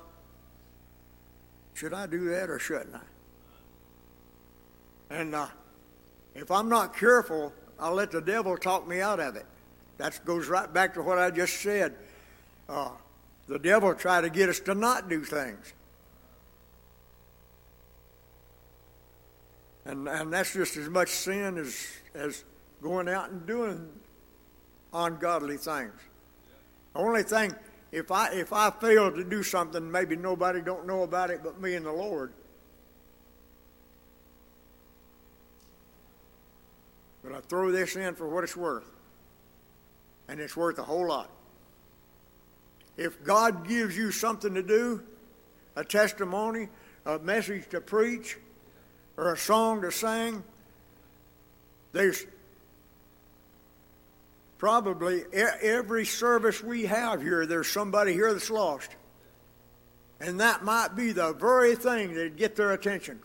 should 1.80 1.94
I 1.94 2.06
do 2.06 2.28
that 2.28 2.50
or 2.50 2.58
shouldn't 2.58 2.94
I? 2.94 3.00
And 5.18 5.34
uh, 5.34 5.46
if 6.34 6.50
I'm 6.50 6.68
not 6.68 6.94
careful, 6.94 7.54
I'll 7.78 7.94
let 7.94 8.10
the 8.10 8.20
devil 8.20 8.58
talk 8.58 8.86
me 8.86 9.00
out 9.00 9.18
of 9.18 9.34
it. 9.34 9.46
That 9.96 10.22
goes 10.26 10.46
right 10.48 10.70
back 10.70 10.92
to 10.94 11.02
what 11.02 11.16
I 11.16 11.30
just 11.30 11.58
said. 11.62 11.96
Uh, 12.68 12.90
the 13.48 13.58
devil 13.58 13.94
try 13.94 14.20
to 14.20 14.28
get 14.28 14.50
us 14.50 14.60
to 14.60 14.74
not 14.74 15.08
do 15.08 15.24
things. 15.24 15.72
And, 19.86 20.06
and 20.06 20.30
that's 20.30 20.52
just 20.52 20.76
as 20.76 20.90
much 20.90 21.08
sin 21.08 21.56
as, 21.56 21.86
as 22.14 22.44
going 22.82 23.08
out 23.08 23.30
and 23.30 23.46
doing 23.46 23.88
ungodly 24.92 25.56
things. 25.56 25.94
The 26.92 27.00
only 27.00 27.22
thing, 27.22 27.54
if 27.92 28.12
I 28.12 28.32
if 28.32 28.52
I 28.52 28.70
fail 28.70 29.10
to 29.10 29.24
do 29.24 29.42
something, 29.42 29.90
maybe 29.90 30.16
nobody 30.16 30.60
don't 30.60 30.86
know 30.86 31.02
about 31.02 31.30
it 31.30 31.42
but 31.42 31.60
me 31.60 31.74
and 31.74 31.84
the 31.84 31.92
Lord. 31.92 32.32
But 37.22 37.32
I 37.32 37.40
throw 37.40 37.70
this 37.70 37.96
in 37.96 38.14
for 38.14 38.28
what 38.28 38.44
it's 38.44 38.56
worth. 38.56 38.86
And 40.28 40.40
it's 40.40 40.56
worth 40.56 40.78
a 40.78 40.82
whole 40.82 41.08
lot. 41.08 41.30
If 42.96 43.22
God 43.24 43.66
gives 43.66 43.96
you 43.96 44.10
something 44.10 44.54
to 44.54 44.62
do, 44.62 45.02
a 45.76 45.84
testimony, 45.84 46.68
a 47.04 47.18
message 47.18 47.68
to 47.70 47.80
preach, 47.80 48.38
or 49.16 49.32
a 49.32 49.36
song 49.36 49.82
to 49.82 49.90
sing, 49.90 50.42
there's 51.92 52.24
probably 54.60 55.24
every 55.32 56.04
service 56.04 56.62
we 56.62 56.84
have 56.84 57.22
here, 57.22 57.46
there's 57.46 57.66
somebody 57.66 58.12
here 58.12 58.30
that's 58.34 58.50
lost. 58.50 58.90
And 60.20 60.40
that 60.40 60.62
might 60.62 60.94
be 60.94 61.12
the 61.12 61.32
very 61.32 61.74
thing 61.74 62.12
that'd 62.12 62.36
get 62.36 62.56
their 62.56 62.72
attention. 62.72 63.20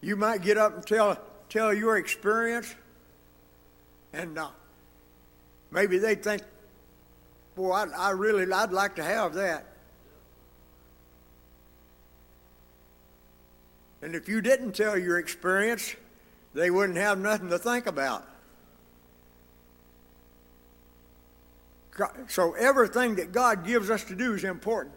You 0.00 0.14
might 0.14 0.42
get 0.42 0.58
up 0.58 0.76
and 0.76 0.86
tell, 0.86 1.18
tell 1.48 1.74
your 1.74 1.96
experience, 1.96 2.72
and 4.12 4.38
uh, 4.38 4.50
maybe 5.72 5.98
they 5.98 6.14
think, 6.14 6.42
boy, 7.56 7.72
I, 7.72 7.86
I 7.96 8.10
really, 8.10 8.50
I'd 8.52 8.70
like 8.70 8.94
to 8.94 9.02
have 9.02 9.34
that. 9.34 9.66
And 14.06 14.14
if 14.14 14.28
you 14.28 14.40
didn't 14.40 14.76
tell 14.76 14.96
your 14.96 15.18
experience, 15.18 15.96
they 16.54 16.70
wouldn't 16.70 16.96
have 16.96 17.18
nothing 17.18 17.48
to 17.48 17.58
think 17.58 17.86
about. 17.86 18.24
So 22.28 22.52
everything 22.52 23.16
that 23.16 23.32
God 23.32 23.66
gives 23.66 23.90
us 23.90 24.04
to 24.04 24.14
do 24.14 24.34
is 24.34 24.44
important. 24.44 24.94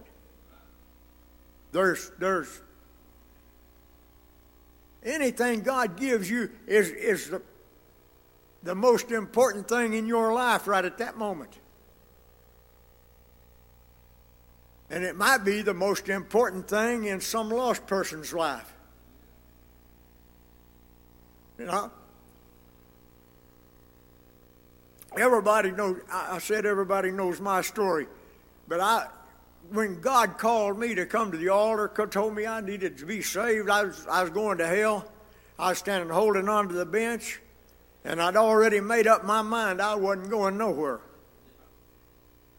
There's, 1.71 2.11
there's 2.19 2.61
anything 5.03 5.61
God 5.61 5.97
gives 5.97 6.29
you 6.29 6.51
is, 6.67 6.91
is 6.91 7.31
the, 7.31 7.41
the 8.61 8.75
most 8.75 9.09
important 9.09 9.67
thing 9.67 9.95
in 9.95 10.05
your 10.05 10.33
life 10.33 10.67
right 10.67 10.85
at 10.85 10.99
that 10.99 11.17
moment. 11.17 11.57
And 14.91 15.03
it 15.03 15.15
might 15.15 15.39
be 15.39 15.63
the 15.63 15.73
most 15.73 16.09
important 16.09 16.67
thing 16.67 17.05
in 17.05 17.19
some 17.21 17.49
lost 17.49 17.87
person's 17.87 18.33
life. 18.33 18.75
You 21.59 21.65
know? 21.65 21.91
Everybody 25.17 25.71
knows, 25.71 25.99
I 26.09 26.39
said 26.39 26.65
everybody 26.65 27.11
knows 27.11 27.41
my 27.41 27.61
story, 27.61 28.07
but 28.67 28.79
I, 28.79 29.07
when 29.69 29.99
God 29.99 30.37
called 30.37 30.79
me 30.79 30.95
to 30.95 31.05
come 31.05 31.31
to 31.31 31.37
the 31.37 31.49
altar, 31.49 31.89
told 32.09 32.35
me 32.35 32.47
I 32.47 32.61
needed 32.61 32.97
to 32.99 33.05
be 33.05 33.21
saved, 33.21 33.69
I 33.69 33.83
was, 33.83 34.07
I 34.09 34.21
was 34.23 34.31
going 34.31 34.59
to 34.59 34.67
hell. 34.67 35.11
I 35.57 35.69
was 35.69 35.79
standing 35.79 36.09
holding 36.09 36.47
on 36.47 36.69
to 36.69 36.73
the 36.73 36.85
bench, 36.85 37.41
and 38.05 38.21
I'd 38.21 38.37
already 38.37 38.79
made 38.79 39.07
up 39.07 39.25
my 39.25 39.41
mind 39.41 39.81
I 39.81 39.95
wasn't 39.95 40.29
going 40.29 40.57
nowhere. 40.57 41.01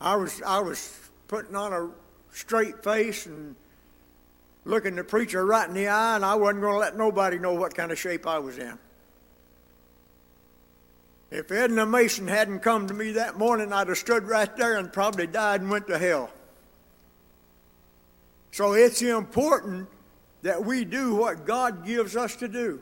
I 0.01 0.17
was, 0.17 0.43
I 0.43 0.59
was 0.61 0.99
putting 1.27 1.57
on 1.57 1.73
a 1.73 1.91
straight 2.31 2.85
face 2.85 3.25
and 3.25 3.57
looking 4.67 4.97
the 4.97 5.05
preacher 5.05 5.47
right 5.47 5.67
in 5.67 5.75
the 5.75 5.89
eye, 5.89 6.17
and 6.17 6.25
I 6.25 6.35
wasn't 6.35 6.61
going 6.61 6.75
to 6.75 6.79
let 6.79 6.97
nobody 6.97 7.39
know 7.39 7.55
what 7.55 7.75
kind 7.75 7.91
of 7.91 7.99
shape 7.99 8.27
I 8.27 8.39
was 8.39 8.59
in. 8.59 8.79
If 11.31 11.53
Edna 11.53 11.87
Mason 11.87 12.27
hadn't 12.27 12.61
come 12.61 12.88
to 12.88 12.95
me 12.95 13.12
that 13.12 13.38
morning, 13.38 13.73
I'd 13.73 13.88
have 13.88 13.99
stood 13.99 14.25
right 14.25 14.55
there 14.57 14.77
and 14.79 14.93
probably 14.93 15.29
died 15.29 15.61
and 15.61 15.71
went 15.71 15.87
to 15.87 15.99
hell. 15.99 16.31
So 18.51 18.73
it's 18.73 19.01
important 19.01 19.88
that 20.43 20.64
we 20.64 20.85
do 20.85 21.14
what 21.14 21.47
God 21.47 21.87
gives 21.87 22.16
us 22.16 22.35
to 22.37 22.49
do. 22.49 22.81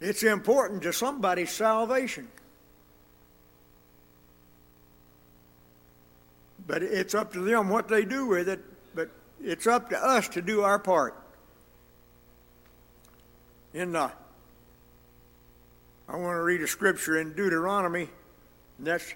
It's 0.00 0.24
important 0.24 0.82
to 0.82 0.92
somebody's 0.92 1.52
salvation. 1.52 2.26
But 6.66 6.82
it's 6.82 7.14
up 7.14 7.32
to 7.34 7.40
them 7.40 7.68
what 7.68 7.86
they 7.86 8.04
do 8.04 8.26
with 8.26 8.48
it, 8.48 8.60
but 8.94 9.10
it's 9.40 9.68
up 9.68 9.90
to 9.90 9.96
us 9.96 10.28
to 10.30 10.42
do 10.42 10.62
our 10.62 10.80
part. 10.80 11.14
In 13.72 13.92
the 13.92 14.10
I 16.12 16.16
want 16.16 16.36
to 16.36 16.42
read 16.42 16.60
a 16.60 16.68
scripture 16.68 17.18
in 17.18 17.32
Deuteronomy. 17.32 18.10
And 18.76 18.86
that's, 18.86 19.14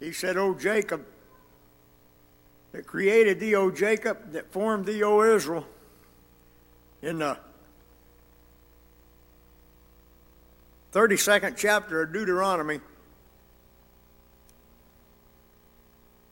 he 0.00 0.12
said, 0.12 0.38
O 0.38 0.54
Jacob, 0.54 1.04
that 2.72 2.86
created 2.86 3.38
thee, 3.38 3.54
O 3.54 3.70
Jacob, 3.70 4.32
that 4.32 4.50
formed 4.50 4.86
thee, 4.86 5.02
O 5.02 5.20
Israel. 5.20 5.66
In 7.02 7.18
the 7.18 7.36
32nd 10.94 11.54
chapter 11.58 12.00
of 12.00 12.14
Deuteronomy, 12.14 12.80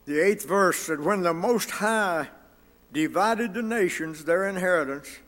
the 0.05 0.19
eighth 0.19 0.47
verse 0.47 0.79
said, 0.79 0.99
When 0.99 1.21
the 1.21 1.33
Most 1.33 1.69
High 1.69 2.29
divided 2.91 3.53
the 3.53 3.61
nations 3.61 4.25
their 4.25 4.47
inheritance, 4.47 5.19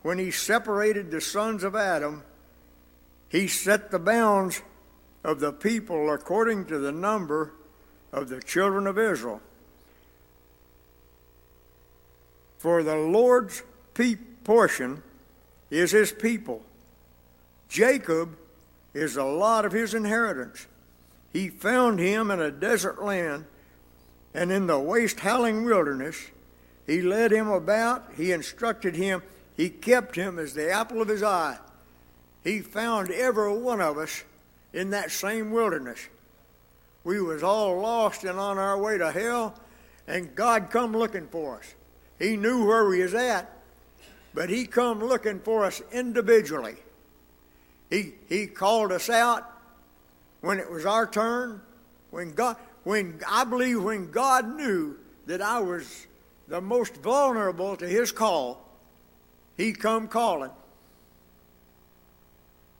when 0.00 0.18
he 0.18 0.30
separated 0.30 1.10
the 1.10 1.20
sons 1.20 1.62
of 1.64 1.76
Adam, 1.76 2.22
he 3.32 3.48
set 3.48 3.90
the 3.90 3.98
bounds 3.98 4.60
of 5.24 5.40
the 5.40 5.52
people 5.52 6.12
according 6.12 6.66
to 6.66 6.78
the 6.78 6.92
number 6.92 7.54
of 8.12 8.28
the 8.28 8.42
children 8.42 8.86
of 8.86 8.98
Israel. 8.98 9.40
For 12.58 12.82
the 12.82 12.94
Lord's 12.94 13.62
pe- 13.94 14.16
portion 14.44 15.02
is 15.70 15.92
his 15.92 16.12
people. 16.12 16.62
Jacob 17.70 18.36
is 18.92 19.16
a 19.16 19.24
lot 19.24 19.64
of 19.64 19.72
his 19.72 19.94
inheritance. 19.94 20.66
He 21.32 21.48
found 21.48 21.98
him 22.00 22.30
in 22.30 22.38
a 22.38 22.50
desert 22.50 23.02
land 23.02 23.46
and 24.34 24.52
in 24.52 24.66
the 24.66 24.78
waste 24.78 25.20
howling 25.20 25.64
wilderness. 25.64 26.18
He 26.86 27.00
led 27.00 27.32
him 27.32 27.48
about, 27.48 28.12
he 28.14 28.30
instructed 28.30 28.94
him, 28.94 29.22
he 29.56 29.70
kept 29.70 30.16
him 30.16 30.38
as 30.38 30.52
the 30.52 30.70
apple 30.70 31.00
of 31.00 31.08
his 31.08 31.22
eye. 31.22 31.56
He 32.44 32.60
found 32.60 33.10
every 33.10 33.56
one 33.56 33.80
of 33.80 33.98
us 33.98 34.24
in 34.72 34.90
that 34.90 35.10
same 35.10 35.50
wilderness. 35.50 36.08
We 37.04 37.20
was 37.20 37.42
all 37.42 37.80
lost 37.80 38.24
and 38.24 38.38
on 38.38 38.58
our 38.58 38.78
way 38.78 38.98
to 38.98 39.10
hell, 39.10 39.54
and 40.06 40.34
God 40.34 40.70
come 40.70 40.92
looking 40.92 41.28
for 41.28 41.58
us. 41.58 41.74
He 42.18 42.36
knew 42.36 42.66
where 42.66 42.86
we 42.86 43.02
was 43.02 43.14
at, 43.14 43.50
but 44.34 44.48
he 44.48 44.66
come 44.66 45.00
looking 45.00 45.40
for 45.40 45.64
us 45.64 45.82
individually. 45.92 46.76
He 47.90 48.14
he 48.28 48.46
called 48.46 48.92
us 48.92 49.10
out 49.10 49.50
when 50.40 50.58
it 50.58 50.70
was 50.70 50.86
our 50.86 51.06
turn. 51.06 51.60
When 52.10 52.32
God 52.32 52.56
when 52.84 53.20
I 53.28 53.44
believe 53.44 53.82
when 53.82 54.10
God 54.10 54.56
knew 54.56 54.96
that 55.26 55.42
I 55.42 55.60
was 55.60 56.06
the 56.48 56.60
most 56.60 56.96
vulnerable 56.96 57.76
to 57.76 57.86
his 57.86 58.12
call, 58.12 58.66
he 59.56 59.72
come 59.72 60.08
calling. 60.08 60.50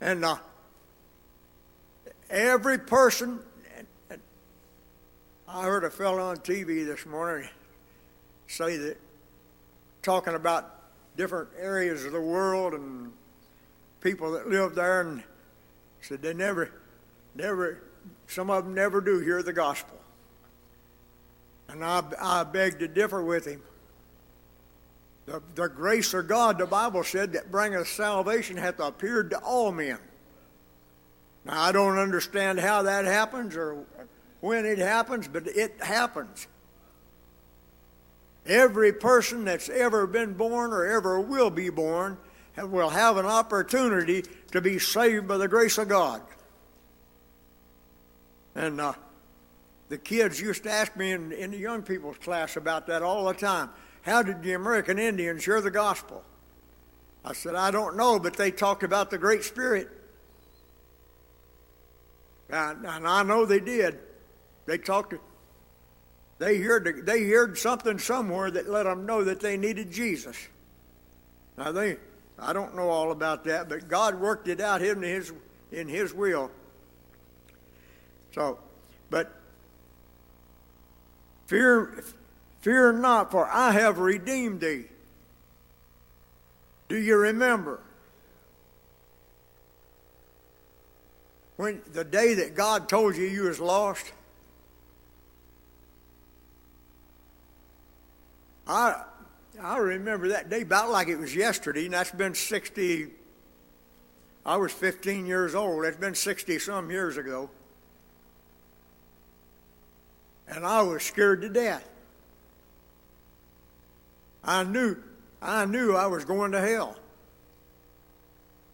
And 0.03 0.25
uh, 0.25 0.35
every 2.29 2.77
person, 2.77 3.39
I 5.47 5.63
heard 5.63 5.85
a 5.85 5.89
fellow 5.89 6.19
on 6.19 6.35
TV 6.35 6.85
this 6.85 7.05
morning 7.05 7.47
say 8.47 8.75
that, 8.75 8.97
talking 10.01 10.33
about 10.33 10.75
different 11.15 11.47
areas 11.57 12.03
of 12.03 12.11
the 12.11 12.19
world 12.19 12.73
and 12.73 13.13
people 14.01 14.33
that 14.33 14.49
live 14.49 14.75
there, 14.75 14.99
and 14.99 15.23
said 16.01 16.21
they 16.21 16.33
never, 16.33 16.69
never, 17.33 17.81
some 18.27 18.49
of 18.49 18.65
them 18.65 18.73
never 18.73 18.99
do 18.99 19.21
hear 19.21 19.41
the 19.41 19.53
gospel. 19.53 19.97
And 21.69 21.81
I, 21.81 22.03
I 22.21 22.43
beg 22.43 22.77
to 22.79 22.89
differ 22.89 23.23
with 23.23 23.45
him. 23.45 23.61
The, 25.25 25.41
the 25.55 25.69
grace 25.69 26.13
of 26.13 26.27
God, 26.27 26.57
the 26.57 26.65
Bible 26.65 27.03
said, 27.03 27.33
that 27.33 27.51
bringeth 27.51 27.87
salvation 27.87 28.57
hath 28.57 28.79
appeared 28.79 29.29
to 29.29 29.39
all 29.39 29.71
men. 29.71 29.99
Now, 31.45 31.61
I 31.61 31.71
don't 31.71 31.97
understand 31.97 32.59
how 32.59 32.83
that 32.83 33.05
happens 33.05 33.55
or 33.55 33.85
when 34.41 34.65
it 34.65 34.79
happens, 34.79 35.27
but 35.27 35.47
it 35.47 35.81
happens. 35.81 36.47
Every 38.45 38.91
person 38.91 39.45
that's 39.45 39.69
ever 39.69 40.05
been 40.05 40.33
born 40.33 40.73
or 40.73 40.85
ever 40.85 41.19
will 41.19 41.49
be 41.49 41.69
born 41.69 42.17
will 42.57 42.89
have 42.89 43.17
an 43.17 43.25
opportunity 43.25 44.25
to 44.51 44.61
be 44.61 44.79
saved 44.79 45.27
by 45.27 45.37
the 45.37 45.47
grace 45.47 45.77
of 45.77 45.87
God. 45.87 46.21
And 48.55 48.79
uh, 48.79 48.93
the 49.89 49.97
kids 49.97 50.39
used 50.39 50.63
to 50.63 50.71
ask 50.71 50.95
me 50.95 51.11
in, 51.11 51.31
in 51.31 51.51
the 51.51 51.57
young 51.57 51.81
people's 51.81 52.17
class 52.17 52.57
about 52.57 52.87
that 52.87 53.01
all 53.01 53.25
the 53.25 53.33
time. 53.33 53.69
How 54.03 54.21
did 54.21 54.43
the 54.43 54.53
American 54.53 54.99
Indians 54.99 55.43
hear 55.43 55.61
the 55.61 55.71
gospel? 55.71 56.23
I 57.25 57.33
said, 57.33 57.55
I 57.55 57.71
don't 57.71 57.95
know, 57.95 58.19
but 58.19 58.35
they 58.35 58.51
talked 58.51 58.83
about 58.83 59.09
the 59.09 59.17
Great 59.17 59.43
Spirit. 59.43 59.89
And, 62.49 62.85
and 62.85 63.07
I 63.07 63.23
know 63.23 63.45
they 63.45 63.61
did. 63.61 63.97
They 64.65 64.77
talked, 64.77 65.13
they 66.37 66.57
heard, 66.57 67.05
they 67.05 67.23
heard 67.23 67.57
something 67.57 67.97
somewhere 67.97 68.51
that 68.51 68.69
let 68.69 68.83
them 68.83 69.05
know 69.05 69.23
that 69.23 69.39
they 69.39 69.55
needed 69.55 69.91
Jesus. 69.91 70.37
Now 71.57 71.71
they, 71.71 71.97
I 72.37 72.51
don't 72.51 72.75
know 72.75 72.89
all 72.89 73.11
about 73.11 73.45
that, 73.45 73.69
but 73.69 73.87
God 73.87 74.19
worked 74.19 74.47
it 74.47 74.59
out 74.59 74.81
in 74.81 75.01
His 75.01 75.31
in 75.71 75.87
His 75.87 76.13
will. 76.13 76.51
So, 78.33 78.59
but 79.09 79.33
fear 81.47 82.03
Fear 82.63 82.93
not, 82.93 83.29
for 83.29 83.45
I 83.45 83.73
have 83.73 83.99
redeemed 83.99 84.61
thee. 84.61 84.85
Do 86.87 86.95
you 86.95 87.17
remember? 87.17 87.81
When 91.57 91.81
the 91.91 92.05
day 92.05 92.35
that 92.35 92.55
God 92.55 92.87
told 92.87 93.17
you 93.17 93.25
you 93.25 93.43
was 93.43 93.59
lost? 93.59 94.13
I 98.65 99.03
I 99.61 99.77
remember 99.77 100.29
that 100.29 100.49
day 100.49 100.61
about 100.61 100.89
like 100.89 101.09
it 101.09 101.17
was 101.17 101.35
yesterday, 101.35 101.83
and 101.83 101.93
that's 101.93 102.11
been 102.11 102.33
60 102.33 103.09
I 104.45 104.55
was 104.55 104.71
15 104.71 105.25
years 105.25 105.53
old. 105.53 105.83
That's 105.83 105.97
been 105.97 106.15
60 106.15 106.59
some 106.59 106.89
years 106.89 107.17
ago. 107.17 107.49
And 110.47 110.65
I 110.65 110.81
was 110.81 111.03
scared 111.03 111.41
to 111.41 111.49
death. 111.49 111.89
I 114.43 114.63
knew, 114.63 114.97
I 115.41 115.65
knew 115.65 115.95
I 115.95 116.07
was 116.07 116.25
going 116.25 116.51
to 116.51 116.61
hell. 116.61 116.97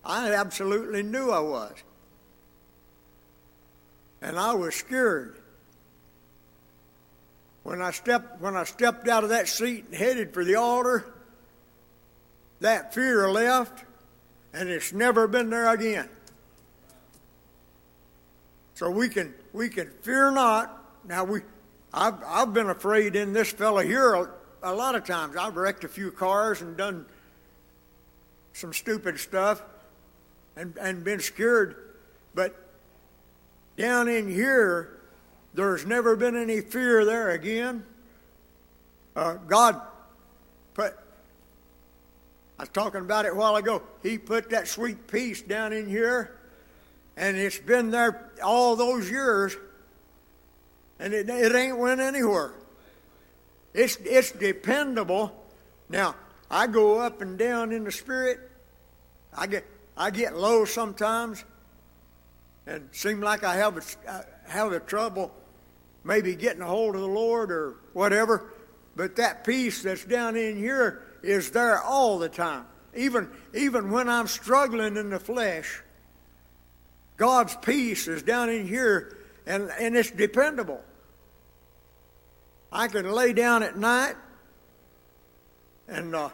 I 0.03 0.33
absolutely 0.33 1.03
knew 1.03 1.29
I 1.29 1.39
was. 1.39 1.73
And 4.21 4.37
I 4.37 4.53
was 4.53 4.75
scared. 4.75 5.35
When 7.63 7.81
I 7.81 7.91
stepped 7.91 8.41
when 8.41 8.55
I 8.55 8.63
stepped 8.63 9.07
out 9.07 9.23
of 9.23 9.29
that 9.29 9.47
seat 9.47 9.85
and 9.85 9.95
headed 9.95 10.33
for 10.33 10.43
the 10.43 10.55
altar, 10.55 11.05
that 12.61 12.93
fear 12.93 13.29
left 13.29 13.85
and 14.53 14.69
it's 14.69 14.91
never 14.91 15.27
been 15.27 15.49
there 15.49 15.69
again. 15.69 16.09
So 18.73 18.89
we 18.89 19.09
can 19.09 19.33
we 19.53 19.69
can 19.69 19.91
fear 20.01 20.31
not. 20.31 20.83
Now 21.05 21.23
we 21.25 21.41
I've 21.93 22.15
I've 22.25 22.53
been 22.53 22.69
afraid 22.69 23.15
in 23.15 23.33
this 23.33 23.51
fella 23.51 23.83
here 23.83 24.31
a 24.61 24.73
lot 24.73 24.95
of 24.95 25.05
times 25.05 25.35
I've 25.35 25.55
wrecked 25.55 25.83
a 25.83 25.87
few 25.87 26.11
cars 26.11 26.61
and 26.61 26.75
done 26.75 27.05
some 28.53 28.73
stupid 28.73 29.19
stuff 29.19 29.61
and, 30.55 30.77
and 30.79 31.03
been 31.03 31.19
scared. 31.19 31.75
But 32.35 32.55
down 33.77 34.07
in 34.07 34.29
here, 34.29 34.99
there's 35.53 35.85
never 35.85 36.15
been 36.15 36.35
any 36.35 36.61
fear 36.61 37.05
there 37.05 37.31
again. 37.31 37.83
Uh, 39.15 39.35
God 39.47 39.81
put, 40.73 40.93
I 42.57 42.63
was 42.63 42.69
talking 42.69 43.01
about 43.01 43.25
it 43.25 43.31
a 43.33 43.35
while 43.35 43.55
ago, 43.55 43.81
He 44.03 44.17
put 44.17 44.49
that 44.51 44.67
sweet 44.67 45.07
peace 45.07 45.41
down 45.41 45.73
in 45.73 45.87
here, 45.87 46.37
and 47.17 47.35
it's 47.35 47.57
been 47.57 47.91
there 47.91 48.31
all 48.43 48.75
those 48.75 49.09
years, 49.09 49.55
and 50.99 51.13
it, 51.13 51.29
it 51.29 51.55
ain't 51.55 51.77
went 51.77 52.01
anywhere. 52.01 52.53
It's, 53.73 53.97
it's 53.97 54.31
dependable. 54.31 55.31
Now, 55.89 56.15
I 56.49 56.67
go 56.67 56.99
up 56.99 57.21
and 57.21 57.37
down 57.37 57.71
in 57.71 57.83
the 57.83 57.91
spirit. 57.91 58.39
I 59.33 59.47
get, 59.47 59.65
I 59.95 60.09
get 60.09 60.35
low 60.35 60.65
sometimes 60.65 61.43
and 62.65 62.89
seem 62.91 63.21
like 63.21 63.43
I 63.43 63.55
have 63.55 63.77
a, 63.77 64.11
I 64.11 64.23
have 64.47 64.71
a 64.71 64.79
trouble 64.79 65.31
maybe 66.03 66.35
getting 66.35 66.61
a 66.61 66.65
hold 66.65 66.95
of 66.95 67.01
the 67.01 67.07
Lord 67.07 67.51
or 67.51 67.75
whatever. 67.93 68.51
But 68.95 69.15
that 69.17 69.43
peace 69.43 69.83
that's 69.83 70.03
down 70.03 70.35
in 70.35 70.57
here 70.57 71.03
is 71.23 71.51
there 71.51 71.81
all 71.81 72.19
the 72.19 72.29
time. 72.29 72.65
Even, 72.95 73.29
even 73.53 73.91
when 73.91 74.09
I'm 74.09 74.27
struggling 74.27 74.97
in 74.97 75.09
the 75.09 75.19
flesh, 75.19 75.81
God's 77.17 77.55
peace 77.57 78.07
is 78.07 78.23
down 78.23 78.49
in 78.49 78.67
here 78.67 79.17
and, 79.45 79.69
and 79.79 79.95
it's 79.95 80.11
dependable. 80.11 80.81
I 82.71 82.87
can 82.87 83.11
lay 83.11 83.33
down 83.33 83.63
at 83.63 83.77
night 83.77 84.15
and 85.87 86.15
uh, 86.15 86.29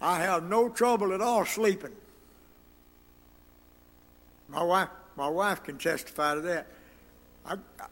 I 0.00 0.18
have 0.18 0.44
no 0.44 0.68
trouble 0.68 1.12
at 1.12 1.20
all 1.20 1.44
sleeping. 1.44 1.92
My 4.48 4.62
wife, 4.62 4.88
my 5.16 5.28
wife 5.28 5.62
can 5.62 5.78
testify 5.78 6.34
to 6.34 6.40
that. 6.42 6.66
I, 7.46 7.54
I, 7.54 7.86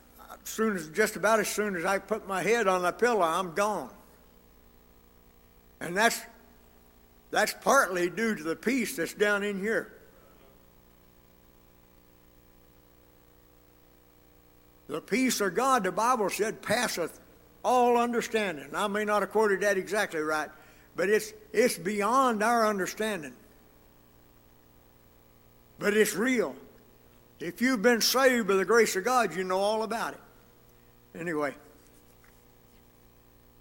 soon 0.45 0.77
as, 0.77 0.89
just 0.89 1.17
about 1.17 1.39
as 1.39 1.49
soon 1.49 1.77
as 1.77 1.85
I 1.85 1.99
put 1.99 2.27
my 2.27 2.43
head 2.43 2.67
on 2.67 2.83
the 2.83 2.93
pillow, 2.93 3.23
I'm 3.23 3.55
gone. 3.55 3.91
And 5.81 5.97
that's, 5.97 6.21
that's 7.31 7.55
partly 7.55 8.11
due 8.11 8.35
to 8.35 8.43
the 8.43 8.57
peace 8.57 8.97
that's 8.97 9.15
down 9.15 9.43
in 9.43 9.59
here. 9.61 9.93
The 14.91 15.01
peace 15.01 15.41
of 15.41 15.55
God, 15.55 15.85
the 15.85 15.93
Bible 15.93 16.29
said, 16.29 16.63
passeth 16.63 17.21
all 17.63 17.97
understanding. 17.97 18.67
I 18.75 18.89
may 18.89 19.05
not 19.05 19.23
have 19.23 19.31
quoted 19.31 19.61
that 19.61 19.79
exactly 19.79 20.21
right, 20.21 20.49
but 20.97 21.09
it's, 21.09 21.33
it's 21.53 21.79
beyond 21.79 22.43
our 22.43 22.67
understanding. 22.67 23.33
But 25.79 25.97
it's 25.97 26.15
real. 26.15 26.57
If 27.39 27.63
you've 27.63 27.83
been 27.83 28.01
saved 28.01 28.49
by 28.49 28.55
the 28.55 28.65
grace 28.65 28.97
of 28.97 29.05
God, 29.05 29.37
you 29.37 29.45
know 29.45 29.61
all 29.61 29.85
about 29.85 30.15
it. 30.15 31.19
Anyway, 31.19 31.55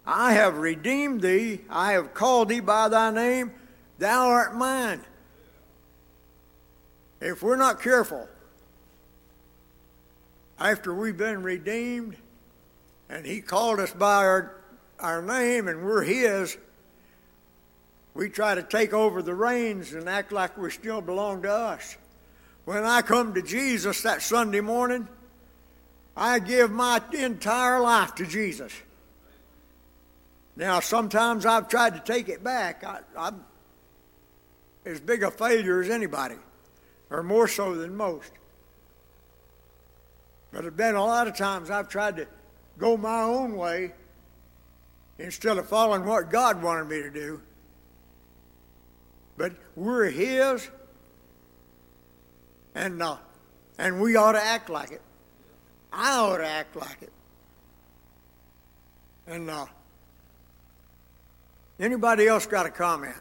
I 0.04 0.32
have 0.32 0.58
redeemed 0.58 1.22
thee, 1.22 1.60
I 1.70 1.92
have 1.92 2.12
called 2.12 2.48
thee 2.48 2.60
by 2.60 2.88
thy 2.88 3.12
name, 3.12 3.52
thou 3.98 4.28
art 4.28 4.56
mine. 4.56 5.00
If 7.20 7.40
we're 7.40 7.56
not 7.56 7.80
careful, 7.80 8.28
after 10.60 10.94
we've 10.94 11.16
been 11.16 11.42
redeemed 11.42 12.16
and 13.08 13.24
he 13.24 13.40
called 13.40 13.80
us 13.80 13.92
by 13.92 14.24
our, 14.24 14.54
our 14.98 15.22
name 15.22 15.66
and 15.66 15.84
we're 15.84 16.02
his, 16.02 16.56
we 18.14 18.28
try 18.28 18.54
to 18.54 18.62
take 18.62 18.92
over 18.92 19.22
the 19.22 19.34
reins 19.34 19.94
and 19.94 20.08
act 20.08 20.32
like 20.32 20.56
we 20.58 20.70
still 20.70 21.00
belong 21.00 21.42
to 21.42 21.50
us. 21.50 21.96
When 22.66 22.84
I 22.84 23.02
come 23.02 23.34
to 23.34 23.42
Jesus 23.42 24.02
that 24.02 24.20
Sunday 24.20 24.60
morning, 24.60 25.08
I 26.16 26.38
give 26.38 26.70
my 26.70 27.00
entire 27.12 27.80
life 27.80 28.14
to 28.16 28.26
Jesus. 28.26 28.72
Now, 30.56 30.80
sometimes 30.80 31.46
I've 31.46 31.68
tried 31.68 31.94
to 31.94 32.00
take 32.00 32.28
it 32.28 32.44
back. 32.44 32.84
I, 32.84 32.98
I'm 33.16 33.42
as 34.84 35.00
big 35.00 35.22
a 35.22 35.30
failure 35.30 35.80
as 35.80 35.88
anybody, 35.88 36.36
or 37.08 37.22
more 37.22 37.48
so 37.48 37.74
than 37.74 37.96
most. 37.96 38.30
But 40.52 40.62
there's 40.62 40.74
been 40.74 40.94
a 40.94 41.04
lot 41.04 41.28
of 41.28 41.36
times 41.36 41.70
I've 41.70 41.88
tried 41.88 42.16
to 42.16 42.26
go 42.78 42.96
my 42.96 43.22
own 43.22 43.56
way 43.56 43.92
instead 45.18 45.58
of 45.58 45.68
following 45.68 46.04
what 46.04 46.30
God 46.30 46.62
wanted 46.62 46.88
me 46.88 47.02
to 47.02 47.10
do. 47.10 47.40
But 49.36 49.52
we're 49.76 50.10
His, 50.10 50.68
and 52.74 53.02
uh, 53.02 53.16
and 53.78 54.00
we 54.00 54.16
ought 54.16 54.32
to 54.32 54.42
act 54.42 54.68
like 54.68 54.90
it. 54.90 55.02
I 55.92 56.18
ought 56.18 56.38
to 56.38 56.46
act 56.46 56.76
like 56.76 57.02
it. 57.02 57.12
And 59.26 59.48
uh, 59.48 59.66
anybody 61.78 62.26
else 62.26 62.46
got 62.46 62.66
a 62.66 62.70
comment? 62.70 63.16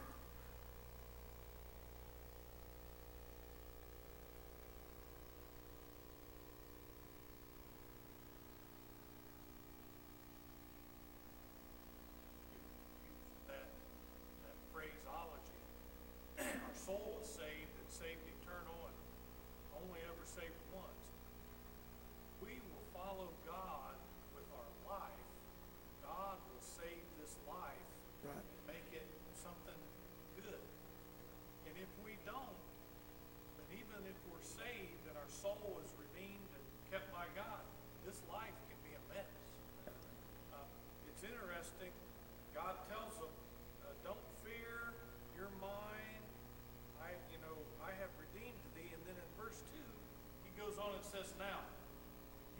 On 50.77 50.93
and 50.93 51.01
says, 51.01 51.33
Now, 51.41 51.65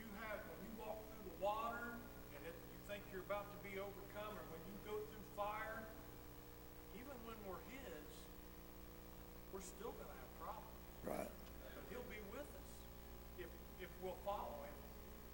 you 0.02 0.10
have, 0.26 0.42
when 0.42 0.60
you 0.66 0.74
walk 0.82 0.98
through 1.14 1.30
the 1.30 1.38
water 1.38 1.94
and 2.34 2.42
it, 2.42 2.58
you 2.74 2.80
think 2.90 3.06
you're 3.14 3.22
about 3.22 3.46
to 3.54 3.60
be 3.62 3.78
overcome, 3.78 4.34
or 4.34 4.46
when 4.50 4.64
you 4.66 4.74
go 4.82 4.98
through 4.98 5.26
fire, 5.38 5.86
even 6.98 7.14
when 7.30 7.38
we're 7.46 7.62
His, 7.70 8.10
we're 9.54 9.62
still 9.62 9.94
going 9.94 10.10
to 10.10 10.18
have 10.26 10.32
problems. 10.42 10.82
Right. 11.06 11.30
But 11.30 11.86
He'll 11.94 12.10
be 12.10 12.18
with 12.34 12.50
us 12.50 12.74
if, 13.46 13.52
if 13.78 13.92
we'll 14.02 14.18
follow 14.26 14.58
Him. 14.66 14.78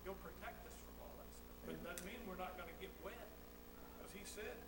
He'll 0.03 0.19
protect 0.19 0.67
us 0.67 0.75
from 0.75 0.99
all 0.99 1.15
that 1.15 1.31
stuff. 1.31 1.55
But 1.63 1.79
it 1.79 1.81
doesn't 1.88 2.03
mean 2.03 2.19
we're 2.27 2.43
not 2.43 2.59
going 2.59 2.67
to 2.67 2.79
get 2.83 2.91
wet. 3.07 3.23
Because 3.95 4.11
He 4.11 4.27
said, 4.27 4.59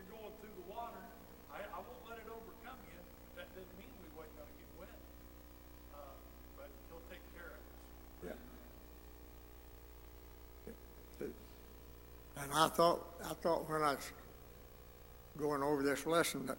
You're 0.00 0.08
going 0.08 0.32
through 0.40 0.56
the 0.64 0.66
water. 0.72 1.04
I, 1.52 1.60
I 1.60 1.78
thought, 12.68 13.04
I 13.24 13.34
thought 13.34 13.68
when 13.68 13.82
I 13.82 13.94
was 13.94 14.12
going 15.38 15.62
over 15.62 15.82
this 15.82 16.06
lesson 16.06 16.46
that 16.46 16.58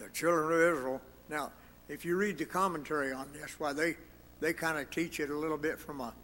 the 0.00 0.08
children 0.10 0.52
of 0.52 0.76
Israel. 0.76 1.00
Now, 1.28 1.52
if 1.88 2.04
you 2.04 2.16
read 2.16 2.38
the 2.38 2.44
commentary 2.44 3.12
on 3.12 3.28
this, 3.32 3.58
why 3.58 3.72
they 3.72 3.96
they 4.40 4.52
kind 4.52 4.78
of 4.78 4.90
teach 4.90 5.20
it 5.20 5.28
a 5.28 5.36
little 5.36 5.58
bit 5.58 5.78
from 5.78 6.00
a 6.00 6.14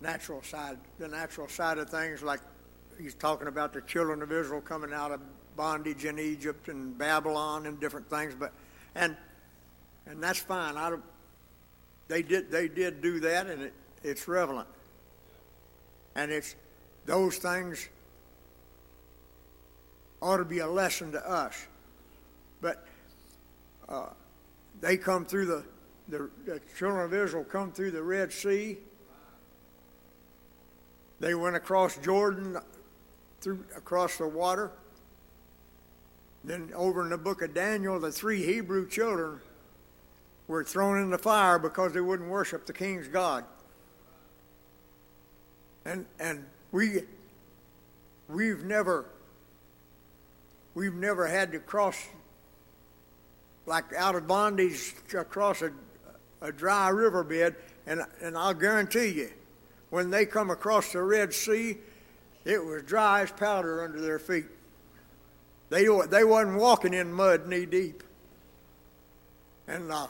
natural 0.00 0.42
side, 0.42 0.76
the 0.98 1.08
natural 1.08 1.48
side 1.48 1.78
of 1.78 1.88
things, 1.88 2.22
like 2.22 2.40
he's 3.00 3.14
talking 3.14 3.48
about 3.48 3.72
the 3.72 3.80
children 3.82 4.20
of 4.20 4.30
Israel 4.30 4.60
coming 4.60 4.92
out 4.92 5.10
of 5.10 5.20
bondage 5.56 6.04
in 6.04 6.18
Egypt 6.18 6.68
and 6.68 6.96
Babylon 6.98 7.66
and 7.66 7.80
different 7.80 8.08
things. 8.10 8.34
But 8.38 8.52
and 8.94 9.16
and 10.06 10.22
that's 10.22 10.40
fine. 10.40 10.76
I 10.76 10.96
they 12.08 12.22
did 12.22 12.50
they 12.50 12.68
did 12.68 13.00
do 13.00 13.20
that, 13.20 13.46
and 13.46 13.62
it, 13.62 13.72
it's 14.02 14.28
relevant. 14.28 14.68
And 16.14 16.30
it's 16.30 16.54
those 17.06 17.36
things 17.36 17.88
ought 20.20 20.36
to 20.36 20.44
be 20.44 20.60
a 20.60 20.66
lesson 20.66 21.12
to 21.12 21.30
us. 21.30 21.66
But 22.60 22.86
uh, 23.88 24.10
they 24.80 24.96
come 24.96 25.26
through 25.26 25.46
the, 25.46 25.64
the, 26.08 26.30
the 26.44 26.60
children 26.78 27.04
of 27.04 27.12
Israel 27.12 27.44
come 27.44 27.72
through 27.72 27.90
the 27.90 28.02
Red 28.02 28.32
Sea. 28.32 28.78
They 31.20 31.34
went 31.34 31.56
across 31.56 31.96
Jordan 31.98 32.56
through 33.40 33.64
across 33.76 34.18
the 34.18 34.26
water. 34.26 34.70
Then 36.44 36.70
over 36.74 37.02
in 37.02 37.10
the 37.10 37.18
book 37.18 37.42
of 37.42 37.54
Daniel, 37.54 38.00
the 38.00 38.10
three 38.10 38.44
Hebrew 38.44 38.88
children 38.88 39.40
were 40.48 40.64
thrown 40.64 41.00
in 41.00 41.10
the 41.10 41.18
fire 41.18 41.58
because 41.58 41.92
they 41.92 42.00
wouldn't 42.00 42.28
worship 42.28 42.66
the 42.66 42.72
king's 42.72 43.06
God. 43.08 43.44
And 45.84 46.06
and 46.18 46.44
we 46.72 47.02
we've 48.28 48.64
never 48.64 49.04
we've 50.74 50.94
never 50.94 51.26
had 51.26 51.52
to 51.52 51.58
cross 51.60 52.02
like 53.66 53.92
out 53.96 54.14
of 54.14 54.26
bondage 54.26 54.94
across 55.16 55.62
a, 55.62 55.70
a 56.40 56.50
dry 56.50 56.88
riverbed 56.88 57.54
and 57.86 58.02
and 58.22 58.36
I'll 58.36 58.54
guarantee 58.54 59.08
you 59.08 59.30
when 59.90 60.10
they 60.10 60.24
come 60.24 60.50
across 60.50 60.92
the 60.92 61.02
Red 61.02 61.32
Sea 61.32 61.76
it 62.44 62.64
was 62.64 62.82
dry 62.82 63.22
as 63.22 63.30
powder 63.30 63.84
under 63.84 64.00
their 64.00 64.18
feet. 64.18 64.46
They 65.68 65.86
they 66.08 66.24
wasn't 66.24 66.58
walking 66.58 66.94
in 66.94 67.12
mud 67.12 67.46
knee 67.46 67.66
deep. 67.66 68.02
And 69.68 69.92
uh, 69.92 70.08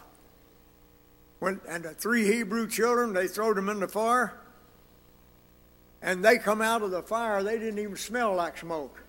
when 1.41 1.61
and 1.69 1.85
the 1.85 1.91
three 1.91 2.25
Hebrew 2.25 2.69
children 2.69 3.13
they 3.13 3.29
throwed 3.29 3.57
them 3.57 3.69
in 3.69 3.81
the 3.81 3.89
fire 3.89 4.39
and 6.03 6.25
they 6.25 6.39
come 6.39 6.61
out 6.61 6.83
of 6.83 6.91
the 6.91 7.03
fire, 7.03 7.43
they 7.43 7.59
didn't 7.59 7.79
even 7.79 7.97
smell 7.97 8.35
like 8.35 8.59
smoke. 8.59 9.03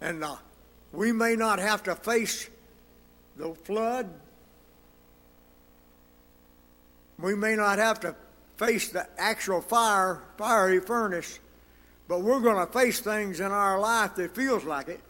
And 0.00 0.22
uh, 0.22 0.36
we 0.92 1.12
may 1.12 1.36
not 1.36 1.58
have 1.58 1.84
to 1.84 1.94
face 1.94 2.48
the 3.36 3.54
flood. 3.54 4.08
We 7.18 7.34
may 7.34 7.56
not 7.56 7.78
have 7.78 8.00
to 8.00 8.14
face 8.56 8.90
the 8.90 9.06
actual 9.18 9.60
fire, 9.60 10.22
fiery 10.36 10.80
furnace, 10.80 11.38
but 12.08 12.22
we're 12.22 12.40
going 12.40 12.64
to 12.64 12.72
face 12.72 13.00
things 13.00 13.40
in 13.40 13.52
our 13.52 13.78
life 13.78 14.16
that 14.16 14.34
feels 14.34 14.64
like 14.64 14.88
it. 14.88 15.00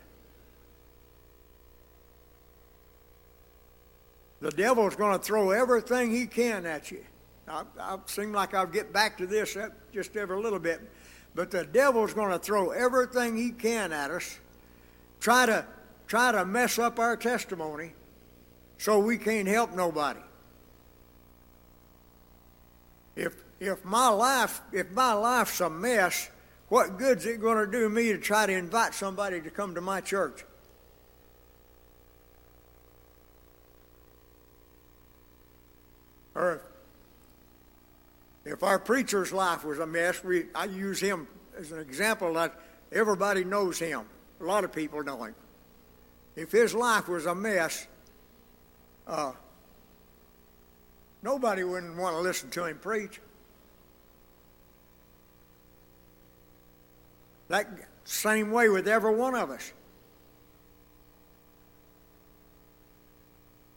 The 4.40 4.50
devil's 4.50 4.94
going 4.94 5.18
to 5.18 5.24
throw 5.24 5.50
everything 5.50 6.11
he 6.11 6.26
can 6.26 6.64
at 6.64 6.90
you. 6.90 7.04
I, 7.51 7.65
I 7.81 7.99
seem 8.07 8.33
like 8.33 8.55
I'll 8.55 8.67
get 8.67 8.93
back 8.93 9.19
to 9.19 9.27
this 9.27 9.57
uh, 9.57 9.69
just 9.93 10.17
every 10.17 10.41
little 10.41 10.59
bit. 10.59 10.81
But 11.35 11.51
the 11.51 11.65
devil's 11.65 12.15
going 12.15 12.31
to 12.31 12.39
throw 12.39 12.71
everything 12.71 13.37
he 13.37 13.51
can 13.51 13.93
at 13.93 14.11
us, 14.11 14.39
try 15.21 15.47
to 15.47 15.67
try 16.07 16.33
to 16.33 16.45
mess 16.45 16.79
up 16.79 16.99
our 16.99 17.17
testimony, 17.17 17.93
so 18.79 18.99
we 18.99 19.19
can't 19.19 19.47
help 19.47 19.75
nobody. 19.75 20.21
if 23.19 23.35
if, 23.61 23.85
my 23.85 24.09
life 24.09 24.61
if 24.73 24.91
my 24.93 25.13
life's 25.13 25.61
a 25.61 25.69
mess, 25.69 26.31
what 26.69 26.97
good's 26.97 27.27
it 27.27 27.41
going 27.41 27.59
to 27.59 27.71
do 27.71 27.89
me 27.89 28.13
to 28.13 28.19
try 28.19 28.47
to 28.47 28.53
invite 28.53 28.95
somebody 28.95 29.41
to 29.41 29.51
come 29.51 29.75
to 29.75 29.81
my 29.81 30.01
church? 30.01 30.45
Or 36.37 36.63
if 38.49 38.63
our 38.63 38.79
preacher's 38.79 39.33
life 39.33 39.65
was 39.65 39.79
a 39.79 39.87
mess, 39.87 40.25
we, 40.25 40.47
I 40.55 40.65
use 40.65 41.01
him 41.01 41.29
as 41.59 41.71
an 41.71 41.81
example 41.81 42.33
that 42.35 42.59
everybody 42.91 43.45
knows 43.45 43.79
him. 43.79 44.03
A 44.41 44.45
lot 44.45 44.65
of 44.65 44.73
people 44.73 45.03
know 45.03 45.25
him. 45.25 45.35
If 46.35 46.53
his 46.53 46.75
life 46.75 47.09
was 47.09 47.27
a 47.27 47.35
mess, 47.35 47.87
uh, 49.07 49.33
nobody 51.23 51.65
wouldn't 51.65 51.97
want 51.97 52.17
to 52.17 52.21
listen 52.21 52.49
to 52.51 52.65
him 52.65 52.79
preach. 52.79 53.21
That 57.49 57.67
same 58.05 58.51
way 58.51 58.69
with 58.69 58.89
every 58.89 59.15
one 59.15 59.35
of 59.35 59.51
us. 59.51 59.73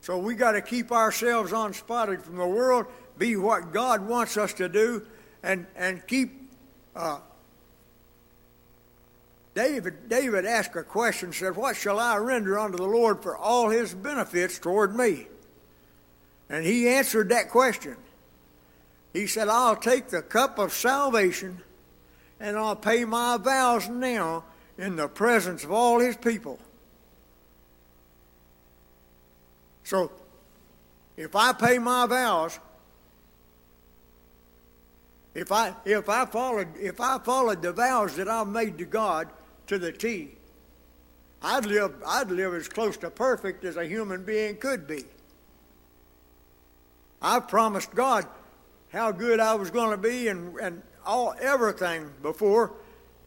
So 0.02 0.18
we 0.18 0.34
got 0.34 0.54
to 0.54 0.62
keep 0.62 0.92
ourselves 0.92 1.52
unspotted 1.52 2.24
from 2.24 2.38
the 2.38 2.48
world, 2.48 2.88
be 3.18 3.36
what 3.36 3.72
God 3.72 4.08
wants 4.08 4.38
us 4.38 4.54
to 4.54 4.70
do, 4.70 5.06
and 5.44 5.66
and 5.76 6.06
keep. 6.08 6.52
Uh, 6.96 7.20
David 9.54 10.08
David 10.10 10.46
asked 10.46 10.76
a 10.76 10.84
question. 10.84 11.34
Said, 11.34 11.56
"What 11.56 11.76
shall 11.76 12.00
I 12.00 12.18
render 12.18 12.58
unto 12.58 12.78
the 12.78 12.84
Lord 12.84 13.22
for 13.22 13.38
all 13.38 13.70
His 13.70 13.94
benefits 13.94 14.60
toward 14.60 14.96
me?" 14.96 15.28
And 16.50 16.66
he 16.66 16.90
answered 16.90 17.30
that 17.30 17.50
question. 17.50 17.96
He 19.14 19.28
said, 19.28 19.48
"I'll 19.48 19.76
take 19.76 20.10
the 20.10 20.22
cup 20.22 20.60
of 20.60 20.74
salvation." 20.74 21.64
and 22.42 22.58
I'll 22.58 22.76
pay 22.76 23.06
my 23.06 23.38
vows 23.38 23.88
now 23.88 24.44
in 24.78 24.96
the 24.96 25.08
presence 25.08 25.64
of 25.64 25.72
all 25.72 26.00
his 26.00 26.18
people. 26.18 26.60
So, 29.84 30.12
if 31.16 31.36
I 31.36 31.54
pay 31.54 31.78
my 31.78 32.08
vows, 32.08 32.60
if 35.34 35.52
I 35.52 35.74
if 35.86 36.10
I 36.10 36.26
followed 36.26 36.68
if 36.78 37.00
I 37.00 37.18
followed 37.20 37.62
the 37.62 37.74
vows 37.74 38.16
that 38.16 38.28
I've 38.28 38.48
made 38.48 38.78
to 38.80 38.86
God 38.86 39.30
to 39.68 39.80
the 39.80 39.92
T, 39.92 40.36
I'd 41.42 41.66
live 41.66 41.94
I'd 42.06 42.32
live 42.32 42.54
as 42.54 42.68
close 42.68 42.98
to 42.98 43.10
perfect 43.10 43.64
as 43.64 43.78
a 43.78 43.86
human 43.86 44.24
being 44.24 44.58
could 44.58 44.88
be. 44.88 45.06
I 47.22 47.40
promised 47.40 47.94
God 47.94 48.26
how 48.92 49.12
good 49.12 49.40
I 49.40 49.56
was 49.56 49.72
going 49.72 49.92
to 49.92 49.98
be 49.98 50.28
and, 50.28 50.58
and 50.60 50.82
all 51.06 51.34
everything 51.40 52.12
before 52.22 52.74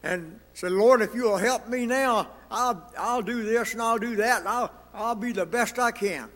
and 0.03 0.39
said, 0.53 0.71
Lord, 0.71 1.01
if 1.01 1.15
you'll 1.15 1.37
help 1.37 1.67
me 1.67 1.85
now, 1.85 2.27
I'll, 2.51 2.91
I'll 2.97 3.21
do 3.21 3.43
this 3.43 3.73
and 3.73 3.81
I'll 3.81 3.97
do 3.97 4.15
that 4.17 4.39
and 4.41 4.47
I'll, 4.47 4.71
I'll 4.93 5.15
be 5.15 5.31
the 5.31 5.45
best 5.45 5.79
I 5.79 5.91
can. 5.91 6.29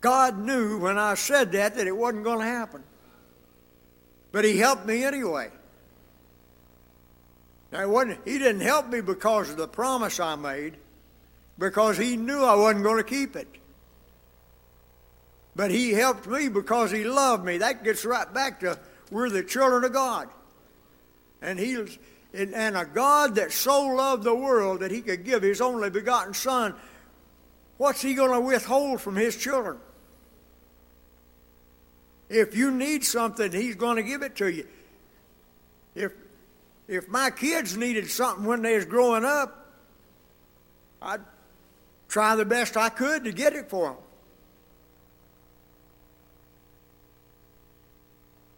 God 0.00 0.38
knew 0.38 0.78
when 0.78 0.98
I 0.98 1.14
said 1.14 1.52
that 1.52 1.76
that 1.76 1.86
it 1.86 1.96
wasn't 1.96 2.24
going 2.24 2.38
to 2.40 2.44
happen. 2.44 2.82
But 4.32 4.44
He 4.44 4.58
helped 4.58 4.86
me 4.86 5.04
anyway. 5.04 5.50
Now, 7.72 8.04
He 8.24 8.38
didn't 8.38 8.62
help 8.62 8.88
me 8.88 9.00
because 9.00 9.50
of 9.50 9.56
the 9.56 9.68
promise 9.68 10.18
I 10.20 10.36
made, 10.36 10.76
because 11.58 11.98
He 11.98 12.16
knew 12.16 12.42
I 12.42 12.54
wasn't 12.54 12.84
going 12.84 12.98
to 12.98 13.04
keep 13.04 13.36
it. 13.36 13.48
But 15.56 15.70
he 15.70 15.92
helped 15.92 16.26
me 16.26 16.48
because 16.48 16.90
he 16.90 17.04
loved 17.04 17.44
me. 17.44 17.58
That 17.58 17.84
gets 17.84 18.04
right 18.04 18.32
back 18.32 18.60
to 18.60 18.78
we're 19.10 19.28
the 19.28 19.42
children 19.42 19.84
of 19.84 19.92
God. 19.92 20.28
And 21.42 21.58
he 21.58 21.76
and 22.32 22.76
a 22.76 22.84
God 22.84 23.34
that 23.34 23.50
so 23.50 23.86
loved 23.88 24.22
the 24.22 24.34
world 24.34 24.80
that 24.80 24.90
he 24.90 25.00
could 25.00 25.24
give 25.24 25.42
his 25.42 25.60
only 25.60 25.90
begotten 25.90 26.32
son, 26.32 26.74
what's 27.76 28.00
he 28.00 28.14
going 28.14 28.30
to 28.30 28.40
withhold 28.40 29.00
from 29.00 29.16
his 29.16 29.36
children? 29.36 29.78
If 32.30 32.56
you 32.56 32.70
need 32.70 33.04
something, 33.04 33.50
he's 33.50 33.74
going 33.74 33.96
to 33.96 34.04
give 34.04 34.22
it 34.22 34.36
to 34.36 34.46
you. 34.46 34.66
If 35.94 36.12
if 36.86 37.08
my 37.08 37.30
kids 37.30 37.76
needed 37.76 38.08
something 38.10 38.44
when 38.44 38.62
they 38.62 38.74
was 38.74 38.84
growing 38.84 39.24
up, 39.24 39.74
I'd 41.02 41.20
try 42.08 42.34
the 42.36 42.44
best 42.44 42.76
I 42.76 42.88
could 42.88 43.24
to 43.24 43.32
get 43.32 43.52
it 43.52 43.68
for 43.68 43.90
them. 43.90 43.96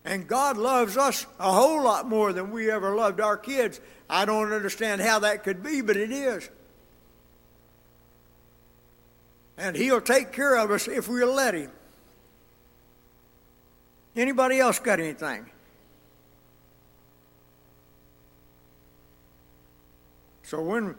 And 0.04 0.26
God 0.26 0.56
loves 0.56 0.96
us 0.96 1.26
a 1.38 1.52
whole 1.52 1.82
lot 1.82 2.08
more 2.08 2.32
than 2.32 2.50
we 2.50 2.70
ever 2.70 2.94
loved 2.94 3.20
our 3.20 3.36
kids. 3.36 3.80
I 4.08 4.24
don't 4.24 4.52
understand 4.52 5.00
how 5.00 5.20
that 5.20 5.44
could 5.44 5.62
be, 5.62 5.80
but 5.80 5.96
it 5.96 6.10
is. 6.10 6.48
And 9.56 9.76
He'll 9.76 10.00
take 10.00 10.32
care 10.32 10.56
of 10.56 10.70
us 10.70 10.88
if 10.88 11.08
we'll 11.08 11.34
let 11.34 11.54
Him. 11.54 11.70
Anybody 14.14 14.58
else 14.58 14.78
got 14.78 15.00
anything? 15.00 15.46
So 20.42 20.60
when 20.60 20.94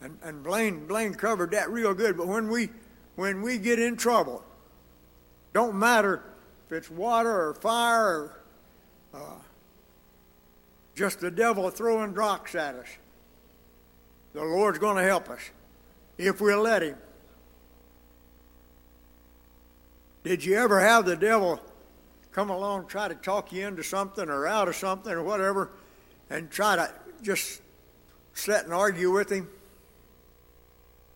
and, 0.00 0.18
and 0.22 0.42
Blaine 0.42 0.86
Blaine 0.86 1.14
covered 1.14 1.50
that 1.50 1.70
real 1.70 1.92
good, 1.92 2.16
but 2.16 2.26
when 2.26 2.48
we 2.48 2.70
when 3.16 3.42
we 3.42 3.58
get 3.58 3.78
in 3.78 3.96
trouble, 3.96 4.42
don't 5.52 5.78
matter 5.78 6.22
if 6.66 6.72
it's 6.72 6.90
water 6.90 7.48
or 7.48 7.54
fire 7.54 8.06
or 8.06 8.40
uh, 9.12 9.18
just 10.94 11.20
the 11.20 11.30
devil 11.30 11.68
throwing 11.68 12.14
rocks 12.14 12.54
at 12.54 12.74
us, 12.74 12.88
the 14.32 14.42
Lord's 14.42 14.78
going 14.78 14.96
to 14.96 15.02
help 15.02 15.28
us 15.28 15.40
if 16.16 16.40
we'll 16.40 16.62
let 16.62 16.82
Him. 16.82 16.96
Did 20.22 20.42
you 20.42 20.56
ever 20.56 20.80
have 20.80 21.04
the 21.04 21.16
devil 21.16 21.60
come 22.34 22.50
along 22.50 22.86
try 22.86 23.08
to 23.08 23.14
talk 23.14 23.52
you 23.52 23.66
into 23.66 23.82
something 23.82 24.28
or 24.28 24.46
out 24.46 24.68
of 24.68 24.76
something 24.76 25.12
or 25.12 25.22
whatever 25.22 25.70
and 26.28 26.50
try 26.50 26.76
to 26.76 26.92
just 27.22 27.62
sit 28.34 28.64
and 28.64 28.74
argue 28.74 29.10
with 29.10 29.30
him 29.30 29.48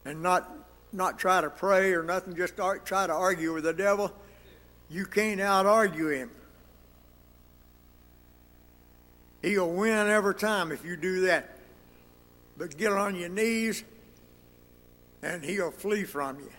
and 0.07 0.23
not 0.23 0.51
not 0.93 1.19
try 1.19 1.43
to 1.43 1.51
pray 1.51 1.93
or 1.93 2.03
nothing 2.03 2.35
just 2.35 2.55
try 2.57 3.07
to 3.07 3.13
argue 3.13 3.53
with 3.53 3.65
the 3.65 3.75
devil 3.75 4.11
you 4.91 5.05
can't 5.05 5.41
out 5.41 5.67
argue 5.67 6.09
him. 6.09 6.31
He'll 9.43 9.71
win 9.71 10.09
every 10.09 10.35
time 10.35 10.73
if 10.73 10.85
you 10.85 10.97
do 10.97 11.23
that. 11.23 11.57
But 12.57 12.77
get 12.77 12.93
on 12.93 13.15
your 13.15 13.29
knees 13.29 13.85
and 15.23 15.45
he'll 15.45 15.71
flee 15.71 16.05
from 16.05 16.41
you. 16.41 16.51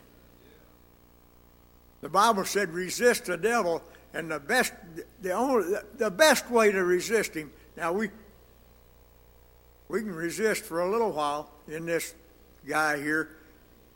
The 2.01 2.09
Bible 2.09 2.45
said 2.45 2.69
resist 2.69 3.25
the 3.25 3.35
devil 3.35 3.83
and 4.13 4.31
the 4.31 4.39
best 4.39 4.73
the 5.21 5.31
only 5.31 5.77
the 5.97 6.11
best 6.11 6.49
way 6.49 6.71
to 6.71 6.83
resist 6.83 7.33
him. 7.33 7.51
Now 7.77 7.93
we 7.93 8.09
we 9.87 10.01
can 10.01 10.13
resist 10.13 10.63
for 10.65 10.81
a 10.81 10.89
little 10.89 11.11
while 11.11 11.51
in 11.67 11.85
this 11.85 12.13
guy 12.67 12.97
here, 12.97 13.29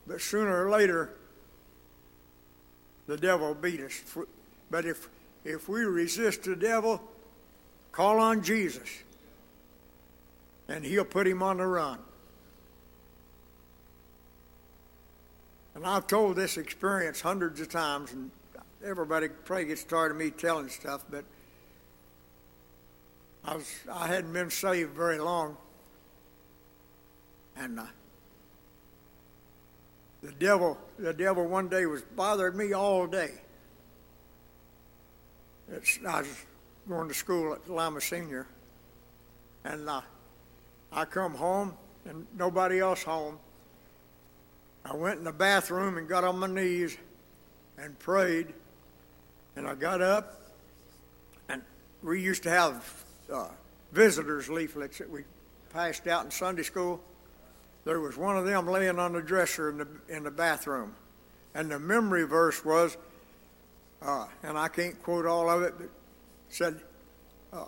but 0.08 0.22
sooner 0.22 0.66
or 0.66 0.70
later 0.70 1.14
the 3.08 3.18
devil 3.18 3.54
beat 3.54 3.80
us. 3.82 4.02
But 4.70 4.86
if, 4.86 5.10
if 5.44 5.68
we 5.68 5.82
resist 5.82 6.44
the 6.44 6.56
devil, 6.56 7.02
call 7.92 8.20
on 8.20 8.44
Jesus, 8.44 8.90
and 10.68 10.84
he'll 10.84 11.06
put 11.06 11.28
him 11.28 11.44
on 11.44 11.58
the 11.58 11.68
run. 11.68 12.00
And 15.76 15.86
I've 15.86 16.08
told 16.08 16.36
this 16.36 16.58
experience 16.58 17.22
hundreds 17.22 17.60
of 17.60 17.70
times, 17.70 18.14
and 18.14 18.32
everybody 18.84 19.28
probably 19.30 19.66
gets 19.66 19.84
tired 19.84 20.12
of 20.12 20.18
me 20.18 20.30
telling 20.30 20.70
stuff, 20.70 21.06
but 21.10 21.24
I 23.46 23.56
was 23.56 23.74
I 23.92 24.08
hadn't 24.08 24.34
been 24.34 24.50
saved 24.50 24.92
very 24.96 25.20
long, 25.20 25.58
and 27.56 27.80
uh, 27.80 27.86
the 30.22 30.32
devil, 30.32 30.78
the 30.98 31.14
devil 31.14 31.46
one 31.46 31.68
day 31.68 31.86
was 31.86 32.02
bothering 32.02 32.58
me 32.58 32.74
all 32.74 33.08
day. 33.08 33.32
It's, 35.70 36.00
I 36.08 36.20
was 36.22 36.46
going 36.88 37.08
to 37.08 37.14
school 37.14 37.54
at 37.54 37.70
Lima 37.70 38.00
Senior, 38.00 38.48
and 39.66 39.90
uh, 39.90 40.02
I 40.92 41.06
come 41.06 41.34
home 41.34 41.74
and 42.06 42.26
nobody 42.38 42.80
else 42.80 43.04
home. 43.04 43.40
I 44.86 44.96
went 44.96 45.20
in 45.20 45.24
the 45.24 45.32
bathroom 45.32 45.98
and 45.98 46.08
got 46.08 46.24
on 46.24 46.40
my 46.40 46.48
knees 46.48 46.98
and 47.78 47.98
prayed, 48.00 48.54
and 49.56 49.68
I 49.68 49.76
got 49.76 50.02
up, 50.02 50.42
and 51.50 51.62
we 52.02 52.22
used 52.22 52.44
to 52.44 52.50
have 52.50 53.04
uh, 53.32 53.50
visitors 53.92 54.50
leaflets 54.50 54.98
that 54.98 55.10
we 55.10 55.24
passed 55.72 56.08
out 56.08 56.26
in 56.26 56.32
Sunday 56.32 56.64
school 56.64 57.02
there 57.86 58.00
was 58.00 58.16
one 58.16 58.38
of 58.38 58.46
them 58.46 58.66
laying 58.68 58.98
on 58.98 59.12
the 59.12 59.22
dresser 59.22 59.70
in 59.70 59.78
the, 59.78 59.88
in 60.08 60.24
the 60.24 60.32
bathroom. 60.32 60.96
And 61.54 61.70
the 61.70 61.80
memory 61.80 62.24
verse 62.24 62.64
was 62.64 62.98
uh, 64.06 64.26
and 64.44 64.58
I 64.58 64.68
can't 64.68 65.02
quote 65.02 65.26
all 65.26 65.50
of 65.50 65.62
it, 65.64 65.76
but 65.78 65.90
said, 66.50 66.80
uh, 67.54 67.66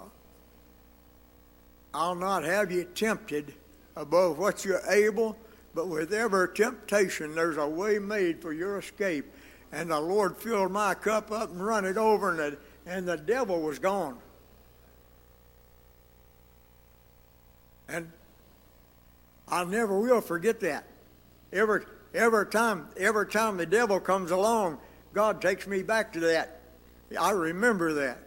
I'll 1.94 2.16
not 2.16 2.44
have 2.44 2.72
you 2.72 2.84
tempted 2.84 3.54
above 3.96 4.38
what 4.38 4.66
you're 4.66 4.82
able, 4.90 5.38
but 5.74 5.88
with 5.88 6.14
every 6.14 6.54
temptation, 6.54 7.36
there's 7.36 7.58
a 7.58 7.68
way 7.68 8.00
made 8.00 8.42
for 8.42 8.52
your 8.52 8.80
escape. 8.80 9.26
And 9.76 9.92
the 9.92 10.00
Lord 10.00 10.38
filled 10.38 10.72
my 10.72 10.94
cup 10.94 11.34
up 11.34 11.52
and 11.52 11.64
run 11.64 11.84
it 11.84 11.98
over, 11.98 12.30
and 12.30 12.40
the, 12.40 12.58
and 12.86 13.06
the 13.06 13.18
devil 13.18 13.60
was 13.60 13.78
gone. 13.78 14.18
And 17.90 18.10
I 19.50 19.66
never 19.66 20.00
will 20.00 20.22
forget 20.22 20.62
that. 20.62 20.86
Every 21.52 21.84
every 22.14 22.46
time 22.46 22.88
every 22.96 23.28
time 23.28 23.58
the 23.58 23.66
devil 23.66 24.00
comes 24.00 24.32
along, 24.32 24.80
God 25.14 25.42
takes 25.42 25.68
me 25.68 25.84
back 25.84 26.14
to 26.14 26.22
that. 26.22 26.62
I 27.20 27.32
remember 27.32 27.94
that. 27.96 28.20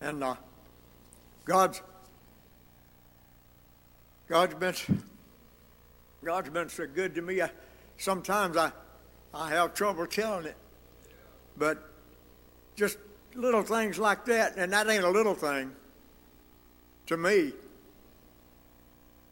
And 0.00 0.24
uh, 0.24 0.34
God's 1.44 1.80
God's 4.28 4.54
been 4.56 4.74
God's 6.24 6.50
been 6.50 6.68
so 6.68 6.88
good 6.88 7.14
to 7.14 7.22
me. 7.22 7.40
I, 7.40 7.50
sometimes 8.02 8.56
I 8.56 8.72
I 9.32 9.48
have 9.50 9.74
trouble 9.74 10.06
telling 10.06 10.46
it, 10.46 10.56
but 11.56 11.88
just 12.76 12.98
little 13.34 13.62
things 13.62 13.98
like 13.98 14.26
that, 14.26 14.56
and 14.56 14.72
that 14.72 14.88
ain't 14.88 15.04
a 15.04 15.10
little 15.10 15.34
thing 15.34 15.72
to 17.06 17.16
me. 17.16 17.52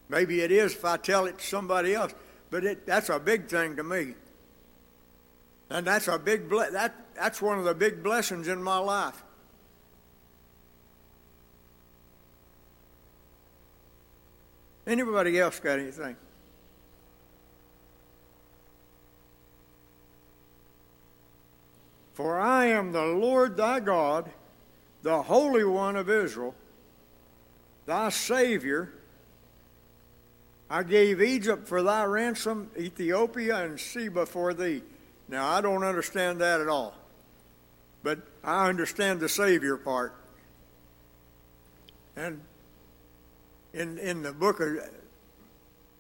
Maybe 0.08 0.40
it 0.40 0.50
is 0.50 0.72
if 0.72 0.84
I 0.84 0.96
tell 0.96 1.26
it 1.26 1.38
to 1.38 1.44
somebody 1.44 1.94
else, 1.94 2.14
but 2.50 2.64
it, 2.64 2.86
that's 2.86 3.10
a 3.10 3.18
big 3.18 3.48
thing 3.48 3.76
to 3.76 3.82
me. 3.82 4.14
And 5.68 5.86
that's 5.86 6.08
a 6.08 6.18
big 6.18 6.48
ble- 6.48 6.72
that 6.72 6.94
that's 7.14 7.42
one 7.42 7.58
of 7.58 7.64
the 7.64 7.74
big 7.74 8.02
blessings 8.02 8.48
in 8.48 8.62
my 8.62 8.78
life. 8.78 9.22
Anybody 14.86 15.38
else 15.38 15.60
got 15.60 15.78
anything? 15.78 16.16
For 22.20 22.38
I 22.38 22.66
am 22.66 22.92
the 22.92 23.06
Lord 23.06 23.56
thy 23.56 23.80
God, 23.80 24.30
the 25.02 25.22
Holy 25.22 25.64
One 25.64 25.96
of 25.96 26.10
Israel, 26.10 26.54
thy 27.86 28.10
Savior. 28.10 28.92
I 30.68 30.82
gave 30.82 31.22
Egypt 31.22 31.66
for 31.66 31.82
thy 31.82 32.04
ransom, 32.04 32.70
Ethiopia 32.78 33.64
and 33.64 33.80
Seba 33.80 34.26
for 34.26 34.52
thee. 34.52 34.82
Now, 35.28 35.48
I 35.48 35.62
don't 35.62 35.82
understand 35.82 36.42
that 36.42 36.60
at 36.60 36.68
all, 36.68 36.92
but 38.02 38.18
I 38.44 38.68
understand 38.68 39.20
the 39.20 39.28
Savior 39.30 39.78
part. 39.78 40.14
And 42.16 42.42
in, 43.72 43.96
in 43.96 44.22
the 44.22 44.32
book 44.32 44.60
of 44.60 44.76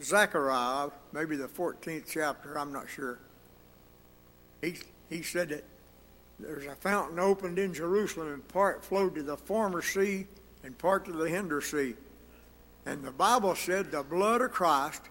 Zechariah, 0.02 0.90
maybe 1.14 1.36
the 1.36 1.48
14th 1.48 2.04
chapter, 2.10 2.58
I'm 2.58 2.74
not 2.74 2.90
sure, 2.90 3.18
he, 4.60 4.76
he 5.08 5.22
said 5.22 5.48
that 5.48 5.64
there's 6.42 6.66
a 6.66 6.74
fountain 6.74 7.18
opened 7.18 7.58
in 7.58 7.72
Jerusalem, 7.72 8.28
and 8.32 8.48
part 8.48 8.84
flowed 8.84 9.14
to 9.14 9.22
the 9.22 9.36
former 9.36 9.82
sea 9.82 10.26
and 10.64 10.76
part 10.76 11.04
to 11.06 11.12
the 11.12 11.28
hinder 11.28 11.60
sea. 11.60 11.94
And 12.86 13.02
the 13.04 13.10
Bible 13.10 13.54
said 13.54 13.90
the 13.90 14.02
blood 14.02 14.40
of 14.40 14.50
Christ 14.50 15.02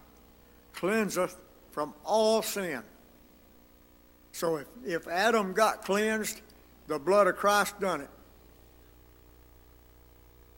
cleanseth 0.73 1.35
from 1.71 1.93
all 2.03 2.41
sin. 2.41 2.81
So 4.31 4.57
if, 4.57 4.67
if 4.85 5.07
Adam 5.07 5.53
got 5.53 5.83
cleansed, 5.83 6.41
the 6.87 6.99
blood 6.99 7.27
of 7.27 7.35
Christ 7.35 7.79
done 7.79 8.01
it. 8.01 8.09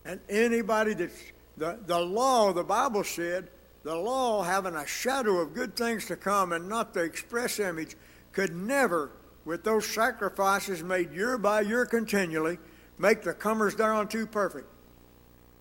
And 0.06 0.20
anybody 0.30 0.94
that's 0.94 1.22
the, 1.58 1.80
the 1.86 2.00
law, 2.00 2.54
the 2.54 2.64
Bible 2.64 3.04
said, 3.04 3.50
the 3.84 3.96
law 3.96 4.44
having 4.44 4.76
a 4.76 4.86
shadow 4.86 5.40
of 5.40 5.54
good 5.54 5.76
things 5.76 6.06
to 6.06 6.16
come 6.16 6.54
and 6.54 6.70
not 6.70 6.94
the 6.94 7.02
express 7.02 7.60
image, 7.60 7.96
could 8.32 8.56
never, 8.56 9.12
with 9.46 9.64
those 9.64 9.88
sacrifices 9.88 10.84
made 10.84 11.12
year 11.12 11.38
by 11.38 11.62
year 11.62 11.86
continually, 11.86 12.60
make 12.98 13.24
the 13.24 13.34
comers 13.34 13.76
thereunto 13.76 14.26
perfect. 14.26 14.68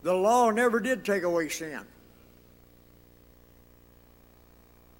The 0.03 0.15
law 0.15 0.51
never 0.51 0.81
did 0.81 1.05
take 1.05 1.23
away 1.23 1.49
sin. 1.49 1.81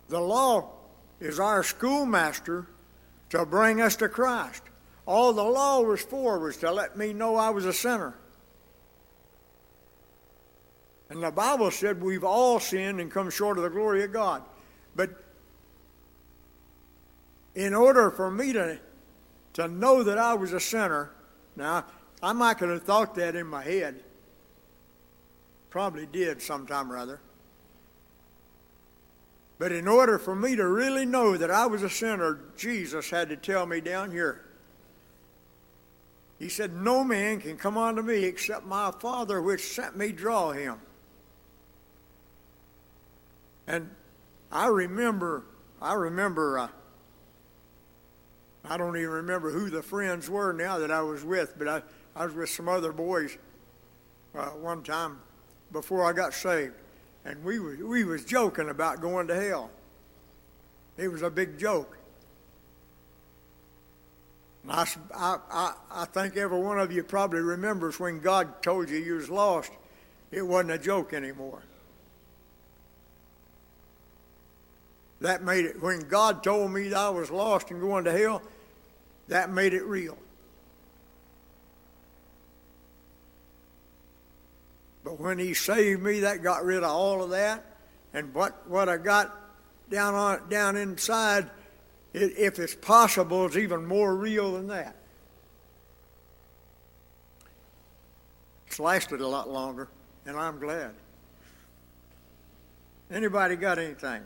The 0.09 0.21
law 0.21 0.71
is 1.21 1.39
our 1.39 1.63
schoolmaster 1.63 2.67
to 3.31 3.47
bring 3.47 3.81
us 3.81 3.97
to 3.97 4.09
Christ. 4.09 4.63
All 5.07 5.33
the 5.33 5.45
law 5.45 5.81
was 5.81 6.03
for 6.03 6.39
was 6.39 6.57
to 6.59 6.71
let 6.71 6.97
me 6.97 7.13
know 7.13 7.37
I 7.37 7.51
was 7.51 7.65
a 7.65 7.73
sinner. 7.73 8.15
And 11.09 11.23
the 11.23 11.31
Bible 11.31 11.71
said 11.71 12.01
we've 12.01 12.25
all 12.25 12.61
sinned 12.61 13.01
and 13.01 13.11
come 13.11 13.31
short 13.31 13.57
of 13.57 13.65
the 13.65 13.71
glory 13.71 14.05
of 14.05 14.13
God. 14.13 14.43
But 14.95 15.11
in 17.55 17.75
order 17.75 18.11
for 18.11 18.31
me 18.31 18.53
to, 18.53 18.79
to 19.55 19.69
know 19.69 20.03
that 20.03 20.19
I 20.19 20.35
was 20.35 20.53
a 20.53 20.61
sinner, 20.61 21.11
now, 21.57 21.85
I 22.23 22.33
might 22.33 22.59
could 22.59 22.71
have 22.71 22.83
thought 22.83 23.15
that 23.17 23.35
in 23.35 23.47
my 23.47 23.63
head. 23.63 24.03
Probably 25.69 26.07
did 26.07 26.43
sometime 26.43 26.91
or 26.93 26.97
other. 26.97 27.21
But 29.59 29.73
in 29.73 29.87
order 29.87 30.19
for 30.19 30.35
me 30.35 30.57
to 30.57 30.67
really 30.67 31.05
know 31.05 31.37
that 31.37 31.51
I 31.51 31.67
was 31.67 31.83
a 31.83 31.91
sinner, 31.91 32.41
Jesus 32.57 33.11
had 33.11 33.29
to 33.29 33.37
tell 33.37 33.67
me 33.67 33.81
down 33.81 34.11
here. 34.11 34.43
He 36.39 36.49
said, 36.49 36.75
No 36.75 37.05
man 37.05 37.41
can 37.41 37.59
come 37.59 37.77
unto 37.77 38.01
me 38.01 38.25
except 38.25 38.65
my 38.65 38.91
Father 38.91 39.43
which 39.43 39.61
sent 39.61 39.97
me 39.97 40.13
draw 40.13 40.53
him. 40.53 40.81
And 43.67 43.91
I 44.51 44.69
remember, 44.69 45.45
I 45.81 45.93
remember, 45.93 46.59
uh, 46.59 46.69
I 48.71 48.77
don't 48.77 48.97
even 48.97 49.11
remember 49.11 49.51
who 49.51 49.69
the 49.69 49.83
friends 49.83 50.31
were 50.31 50.53
now 50.53 50.79
that 50.79 50.93
I 50.93 51.03
was 51.03 51.25
with, 51.25 51.59
but 51.59 51.67
I, 51.67 51.83
I 52.15 52.25
was 52.25 52.35
with 52.35 52.51
some 52.51 52.69
other 52.69 52.93
boys 52.93 53.37
uh, 54.33 54.47
one 54.51 54.85
time 54.85 55.19
before 55.73 56.05
I 56.05 56.13
got 56.13 56.33
saved, 56.33 56.75
and 57.25 57.43
we 57.45 57.59
was, 57.59 57.79
we 57.79 58.05
was 58.05 58.25
joking 58.25 58.69
about 58.69 59.01
going 59.01 59.27
to 59.27 59.35
hell. 59.35 59.73
It 60.97 61.09
was 61.09 61.23
a 61.23 61.31
big 61.31 61.59
joke. 61.59 61.99
I, 64.69 64.87
I, 65.17 65.75
I 65.91 66.05
think 66.05 66.37
every 66.37 66.61
one 66.61 66.79
of 66.79 66.93
you 66.93 67.03
probably 67.03 67.41
remembers 67.41 67.99
when 67.99 68.21
God 68.21 68.63
told 68.63 68.89
you 68.89 68.99
you 68.99 69.15
was 69.15 69.29
lost, 69.29 69.73
it 70.31 70.43
wasn't 70.43 70.71
a 70.71 70.79
joke 70.79 71.13
anymore. 71.13 71.63
That 75.21 75.43
made 75.43 75.65
it, 75.65 75.83
when 75.83 76.03
God 76.03 76.45
told 76.45 76.71
me 76.71 76.89
that 76.91 76.97
I 76.97 77.11
was 77.11 77.33
lost 77.33 77.73
and 77.73 77.81
going 77.81 78.05
to 78.05 78.13
hell, 78.13 78.43
that 79.31 79.51
made 79.51 79.75
it 79.75 79.85
real. 79.85 80.19
But 85.03 85.19
when 85.19 85.39
He 85.39 85.55
saved 85.55 86.03
me, 86.03 86.21
that 86.21 86.43
got 86.43 86.65
rid 86.65 86.79
of 86.79 86.91
all 86.91 87.23
of 87.23 87.31
that. 87.31 87.65
And 88.13 88.35
what, 88.35 88.69
what 88.69 88.89
I 88.89 88.97
got 88.97 89.35
down, 89.89 90.15
on, 90.15 90.49
down 90.49 90.77
inside, 90.77 91.49
it, 92.13 92.37
if 92.37 92.59
it's 92.59 92.75
possible, 92.75 93.47
is 93.47 93.57
even 93.57 93.87
more 93.87 94.15
real 94.15 94.53
than 94.53 94.67
that. 94.67 94.97
It's 98.67 98.81
lasted 98.81 99.21
a 99.21 99.27
lot 99.27 99.49
longer, 99.49 99.89
and 100.27 100.37
I'm 100.37 100.59
glad. 100.59 100.93
Anybody 103.11 103.57
got 103.57 103.79
anything? 103.79 104.23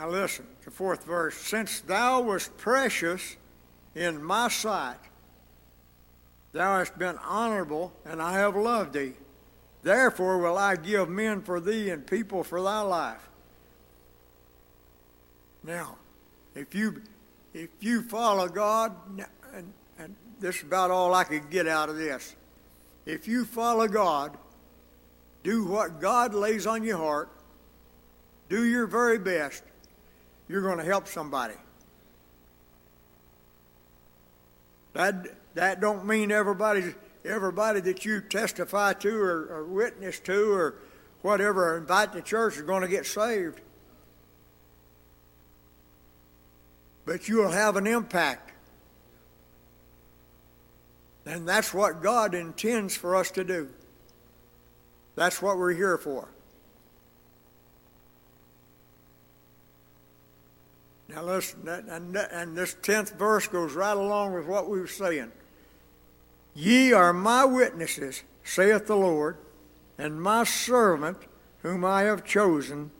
Now 0.00 0.08
listen, 0.08 0.46
the 0.64 0.70
fourth 0.70 1.04
verse. 1.04 1.36
Since 1.36 1.82
thou 1.82 2.22
wast 2.22 2.56
precious 2.56 3.36
in 3.94 4.24
my 4.24 4.48
sight, 4.48 4.96
thou 6.52 6.78
hast 6.78 6.98
been 6.98 7.18
honorable, 7.18 7.92
and 8.06 8.22
I 8.22 8.38
have 8.38 8.56
loved 8.56 8.94
thee. 8.94 9.12
Therefore 9.82 10.38
will 10.38 10.56
I 10.56 10.76
give 10.76 11.10
men 11.10 11.42
for 11.42 11.60
thee 11.60 11.90
and 11.90 12.06
people 12.06 12.42
for 12.42 12.62
thy 12.62 12.80
life. 12.80 13.28
Now, 15.62 15.98
if 16.54 16.74
you 16.74 17.02
if 17.52 17.68
you 17.80 18.00
follow 18.00 18.48
God, 18.48 18.96
and, 19.52 19.70
and 19.98 20.16
this 20.38 20.56
is 20.56 20.62
about 20.62 20.90
all 20.90 21.12
I 21.12 21.24
could 21.24 21.50
get 21.50 21.68
out 21.68 21.90
of 21.90 21.98
this. 21.98 22.36
If 23.04 23.28
you 23.28 23.44
follow 23.44 23.86
God, 23.86 24.38
do 25.42 25.66
what 25.66 26.00
God 26.00 26.32
lays 26.32 26.66
on 26.66 26.84
your 26.84 26.96
heart, 26.96 27.28
do 28.48 28.64
your 28.64 28.86
very 28.86 29.18
best, 29.18 29.62
you're 30.50 30.62
going 30.62 30.78
to 30.78 30.84
help 30.84 31.06
somebody. 31.06 31.54
That 34.94 35.28
that 35.54 35.80
don't 35.80 36.04
mean 36.04 36.32
everybody 36.32 36.92
everybody 37.24 37.78
that 37.80 38.04
you 38.04 38.20
testify 38.20 38.94
to 38.94 39.16
or, 39.16 39.46
or 39.46 39.64
witness 39.64 40.18
to 40.20 40.52
or 40.52 40.74
whatever 41.22 41.78
invite 41.78 42.12
to 42.14 42.20
church 42.20 42.56
is 42.56 42.62
going 42.62 42.82
to 42.82 42.88
get 42.88 43.06
saved. 43.06 43.60
But 47.04 47.28
you'll 47.28 47.52
have 47.52 47.76
an 47.76 47.86
impact. 47.86 48.52
And 51.26 51.48
that's 51.48 51.72
what 51.72 52.02
God 52.02 52.34
intends 52.34 52.96
for 52.96 53.14
us 53.14 53.30
to 53.32 53.44
do. 53.44 53.68
That's 55.14 55.40
what 55.40 55.58
we're 55.58 55.74
here 55.74 55.96
for. 55.96 56.28
Now 61.14 61.24
listen, 61.24 61.66
and, 61.66 62.16
and 62.16 62.56
this 62.56 62.76
tenth 62.82 63.18
verse 63.18 63.48
goes 63.48 63.72
right 63.74 63.96
along 63.96 64.34
with 64.34 64.46
what 64.46 64.68
we 64.68 64.78
were 64.78 64.86
saying. 64.86 65.32
Ye 66.54 66.92
are 66.92 67.12
my 67.12 67.44
witnesses, 67.44 68.22
saith 68.44 68.86
the 68.86 68.96
Lord, 68.96 69.36
and 69.98 70.22
my 70.22 70.44
servant, 70.44 71.18
whom 71.62 71.84
I 71.84 72.02
have 72.02 72.24
chosen, 72.24 72.92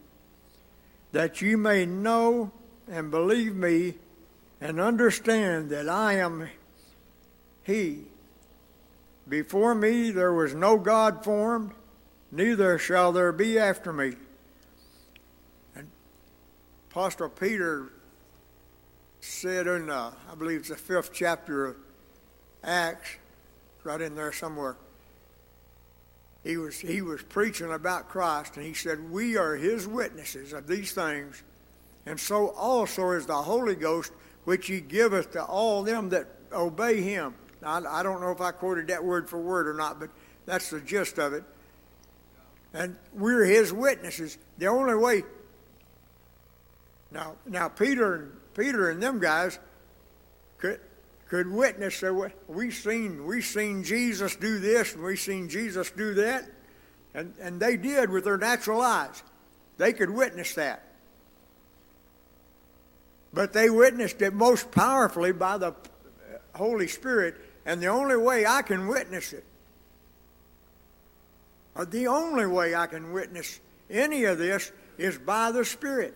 that 1.12 1.40
ye 1.40 1.54
may 1.54 1.86
know 1.86 2.50
and 2.88 3.10
believe 3.10 3.54
me 3.54 3.94
and 4.60 4.80
understand 4.80 5.70
that 5.70 5.88
I 5.88 6.14
am 6.14 6.48
He. 7.62 8.06
Before 9.28 9.74
me 9.74 10.10
there 10.10 10.32
was 10.32 10.54
no 10.54 10.76
God 10.78 11.22
formed, 11.22 11.72
neither 12.32 12.76
shall 12.76 13.12
there 13.12 13.32
be 13.32 13.56
after 13.56 13.92
me. 13.92 14.14
And 15.76 15.88
Apostle 16.90 17.28
Peter 17.28 17.92
said 19.20 19.66
in, 19.66 19.90
uh, 19.90 20.12
I 20.30 20.34
believe 20.34 20.60
it's 20.60 20.68
the 20.70 20.76
fifth 20.76 21.12
chapter 21.12 21.66
of 21.66 21.76
Acts, 22.64 23.16
right 23.84 24.00
in 24.00 24.14
there 24.14 24.32
somewhere. 24.32 24.76
He 26.42 26.56
was, 26.56 26.78
he 26.78 27.02
was 27.02 27.22
preaching 27.22 27.72
about 27.72 28.08
Christ, 28.08 28.56
and 28.56 28.64
he 28.64 28.72
said, 28.72 29.10
We 29.10 29.36
are 29.36 29.56
his 29.56 29.86
witnesses 29.86 30.52
of 30.52 30.66
these 30.66 30.92
things, 30.92 31.42
and 32.06 32.18
so 32.18 32.48
also 32.50 33.10
is 33.10 33.26
the 33.26 33.34
Holy 33.34 33.74
Ghost, 33.74 34.12
which 34.44 34.66
he 34.66 34.80
giveth 34.80 35.32
to 35.32 35.44
all 35.44 35.82
them 35.82 36.08
that 36.10 36.26
obey 36.52 37.02
him. 37.02 37.34
Now, 37.60 37.80
I, 37.80 38.00
I 38.00 38.02
don't 38.02 38.22
know 38.22 38.30
if 38.30 38.40
I 38.40 38.52
quoted 38.52 38.88
that 38.88 39.04
word 39.04 39.28
for 39.28 39.38
word 39.38 39.68
or 39.68 39.74
not, 39.74 40.00
but 40.00 40.08
that's 40.46 40.70
the 40.70 40.80
gist 40.80 41.18
of 41.18 41.34
it. 41.34 41.44
And 42.72 42.96
we're 43.12 43.44
his 43.44 43.72
witnesses. 43.72 44.38
The 44.58 44.66
only 44.66 44.94
way. 44.94 45.24
Now, 47.10 47.34
now 47.46 47.68
Peter 47.68 48.14
and 48.14 48.32
Peter 48.60 48.90
and 48.90 49.02
them 49.02 49.18
guys 49.18 49.58
could 50.58 50.80
could 51.28 51.50
witness 51.50 52.00
that 52.00 52.32
we 52.46 52.70
seen 52.70 53.24
we 53.24 53.40
seen 53.40 53.82
Jesus 53.82 54.36
do 54.36 54.58
this 54.58 54.94
and 54.94 55.02
we 55.02 55.16
seen 55.16 55.48
Jesus 55.48 55.90
do 55.90 56.12
that, 56.14 56.44
and 57.14 57.32
and 57.40 57.58
they 57.58 57.78
did 57.78 58.10
with 58.10 58.24
their 58.24 58.36
natural 58.36 58.82
eyes. 58.82 59.22
They 59.78 59.94
could 59.94 60.10
witness 60.10 60.54
that. 60.54 60.82
But 63.32 63.54
they 63.54 63.70
witnessed 63.70 64.20
it 64.20 64.34
most 64.34 64.70
powerfully 64.70 65.32
by 65.32 65.56
the 65.56 65.68
uh, 65.68 65.74
Holy 66.54 66.88
Spirit, 66.88 67.36
and 67.64 67.80
the 67.80 67.86
only 67.86 68.16
way 68.16 68.44
I 68.44 68.60
can 68.60 68.88
witness 68.88 69.32
it, 69.32 69.44
or 71.74 71.86
the 71.86 72.08
only 72.08 72.44
way 72.44 72.74
I 72.74 72.86
can 72.88 73.12
witness 73.12 73.58
any 73.88 74.24
of 74.24 74.36
this, 74.36 74.70
is 74.98 75.16
by 75.16 75.50
the 75.50 75.64
Spirit. 75.64 76.14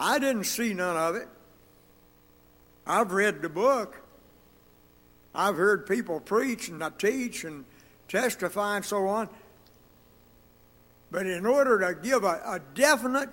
I 0.00 0.18
didn't 0.18 0.44
see 0.44 0.72
none 0.72 0.96
of 0.96 1.14
it. 1.14 1.28
I've 2.86 3.12
read 3.12 3.42
the 3.42 3.50
book. 3.50 4.00
I've 5.34 5.56
heard 5.56 5.86
people 5.86 6.20
preach 6.20 6.68
and 6.68 6.82
I 6.82 6.88
teach 6.88 7.44
and 7.44 7.66
testify 8.08 8.76
and 8.76 8.84
so 8.84 9.06
on. 9.06 9.28
But 11.10 11.26
in 11.26 11.44
order 11.44 11.78
to 11.80 12.00
give 12.00 12.24
a, 12.24 12.40
a 12.46 12.60
definite, 12.74 13.28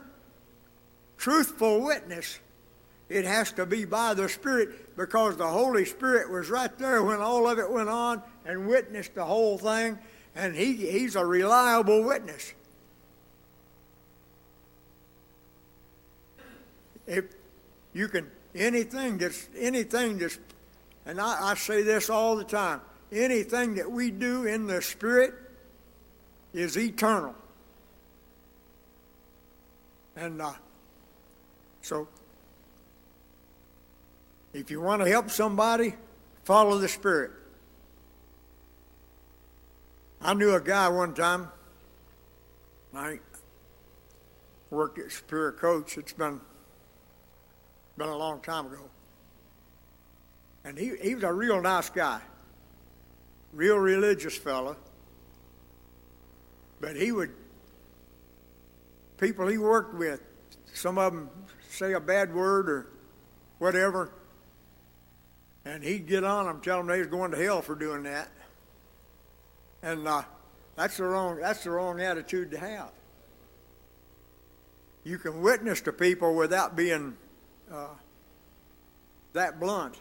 truthful 1.17 1.81
witness, 1.81 2.37
it 3.07 3.23
has 3.23 3.53
to 3.53 3.65
be 3.65 3.85
by 3.85 4.13
the 4.13 4.27
Spirit 4.27 4.97
because 4.97 5.37
the 5.37 5.47
Holy 5.47 5.85
Spirit 5.85 6.29
was 6.29 6.49
right 6.49 6.77
there 6.77 7.01
when 7.01 7.21
all 7.21 7.47
of 7.47 7.59
it 7.59 7.71
went 7.71 7.87
on 7.87 8.21
and 8.45 8.67
witnessed 8.67 9.15
the 9.15 9.23
whole 9.23 9.57
thing, 9.57 9.97
and 10.35 10.53
he, 10.53 10.73
he's 10.75 11.15
a 11.15 11.25
reliable 11.25 12.03
witness. 12.03 12.53
If 17.07 17.25
you 17.93 18.07
can 18.07 18.29
anything 18.53 19.17
that's 19.17 19.47
anything 19.57 20.17
that's 20.17 20.37
and 21.05 21.19
I, 21.21 21.51
I 21.51 21.55
say 21.55 21.83
this 21.83 22.09
all 22.09 22.35
the 22.35 22.43
time 22.43 22.81
anything 23.11 23.75
that 23.75 23.89
we 23.89 24.11
do 24.11 24.45
in 24.45 24.67
the 24.67 24.81
spirit 24.81 25.33
is 26.53 26.77
eternal. 26.77 27.35
And 30.15 30.41
uh, 30.41 30.53
so 31.81 32.07
if 34.53 34.71
you 34.71 34.81
want 34.81 35.03
to 35.03 35.09
help 35.09 35.29
somebody 35.29 35.93
follow 36.43 36.77
the 36.77 36.87
spirit. 36.87 37.31
I 40.21 40.33
knew 40.33 40.55
a 40.55 40.61
guy 40.61 40.87
one 40.87 41.13
time 41.13 41.49
i 42.95 43.19
worked 44.71 44.97
at 44.97 45.11
superior 45.11 45.51
coach. 45.51 45.97
It's 45.97 46.13
been 46.13 46.41
been 47.97 48.09
a 48.09 48.17
long 48.17 48.39
time 48.41 48.67
ago. 48.67 48.89
And 50.63 50.77
he, 50.77 50.93
he 51.01 51.15
was 51.15 51.23
a 51.23 51.33
real 51.33 51.61
nice 51.61 51.89
guy, 51.89 52.19
real 53.53 53.77
religious 53.77 54.37
fella. 54.37 54.75
But 56.79 56.95
he 56.95 57.11
would, 57.11 57.31
people 59.17 59.47
he 59.47 59.57
worked 59.57 59.95
with, 59.95 60.21
some 60.73 60.97
of 60.97 61.13
them 61.13 61.29
say 61.69 61.93
a 61.93 61.99
bad 61.99 62.33
word 62.33 62.69
or 62.69 62.87
whatever, 63.57 64.11
and 65.65 65.83
he'd 65.83 66.07
get 66.07 66.23
on 66.23 66.45
them, 66.45 66.61
tell 66.61 66.77
them 66.77 66.87
they 66.87 66.99
was 66.99 67.07
going 67.07 67.31
to 67.31 67.37
hell 67.37 67.61
for 67.61 67.75
doing 67.75 68.03
that. 68.03 68.29
And 69.81 70.07
uh, 70.07 70.23
that's 70.75 70.97
the 70.97 71.03
wrong 71.03 71.39
that's 71.39 71.63
the 71.63 71.71
wrong 71.71 71.99
attitude 71.99 72.51
to 72.51 72.57
have. 72.57 72.91
You 75.03 75.17
can 75.17 75.41
witness 75.41 75.81
to 75.81 75.93
people 75.93 76.35
without 76.35 76.75
being 76.75 77.15
uh, 77.71 77.87
that 79.33 79.59
blunt. 79.59 79.95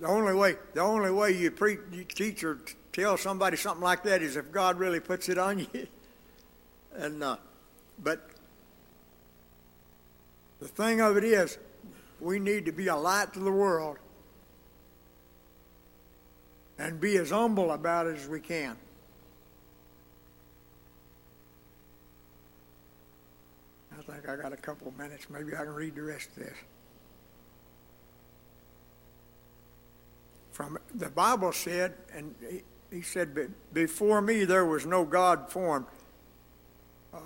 The 0.00 0.06
only 0.06 0.34
way, 0.34 0.56
the 0.74 0.80
only 0.80 1.10
way 1.10 1.32
you, 1.32 1.50
preach, 1.50 1.80
you 1.92 2.04
teach 2.04 2.44
or 2.44 2.58
tell 2.92 3.16
somebody 3.16 3.56
something 3.56 3.82
like 3.82 4.02
that 4.04 4.22
is 4.22 4.36
if 4.36 4.52
God 4.52 4.78
really 4.78 5.00
puts 5.00 5.28
it 5.28 5.38
on 5.38 5.58
you. 5.74 5.86
and 6.94 7.22
uh, 7.22 7.36
but 8.02 8.28
the 10.60 10.68
thing 10.68 11.00
of 11.00 11.16
it 11.16 11.24
is, 11.24 11.58
we 12.20 12.38
need 12.38 12.64
to 12.66 12.72
be 12.72 12.88
a 12.88 12.96
light 12.96 13.32
to 13.34 13.40
the 13.40 13.52
world 13.52 13.98
and 16.78 17.00
be 17.00 17.16
as 17.16 17.30
humble 17.30 17.72
about 17.72 18.06
it 18.06 18.16
as 18.16 18.28
we 18.28 18.40
can. 18.40 18.76
Think 24.06 24.28
I 24.28 24.36
got 24.36 24.52
a 24.52 24.56
couple 24.56 24.88
of 24.88 24.96
minutes. 24.96 25.28
Maybe 25.30 25.54
I 25.54 25.64
can 25.64 25.74
read 25.74 25.94
the 25.94 26.02
rest 26.02 26.28
of 26.36 26.36
this. 26.36 26.56
From 30.52 30.78
the 30.94 31.10
Bible 31.10 31.52
said, 31.52 31.94
and 32.14 32.34
he, 32.48 32.62
he 32.90 33.02
said, 33.02 33.52
"Before 33.72 34.20
me 34.22 34.44
there 34.44 34.64
was 34.64 34.86
no 34.86 35.04
God 35.04 35.50
formed." 35.50 35.86
Uh, 37.12 37.18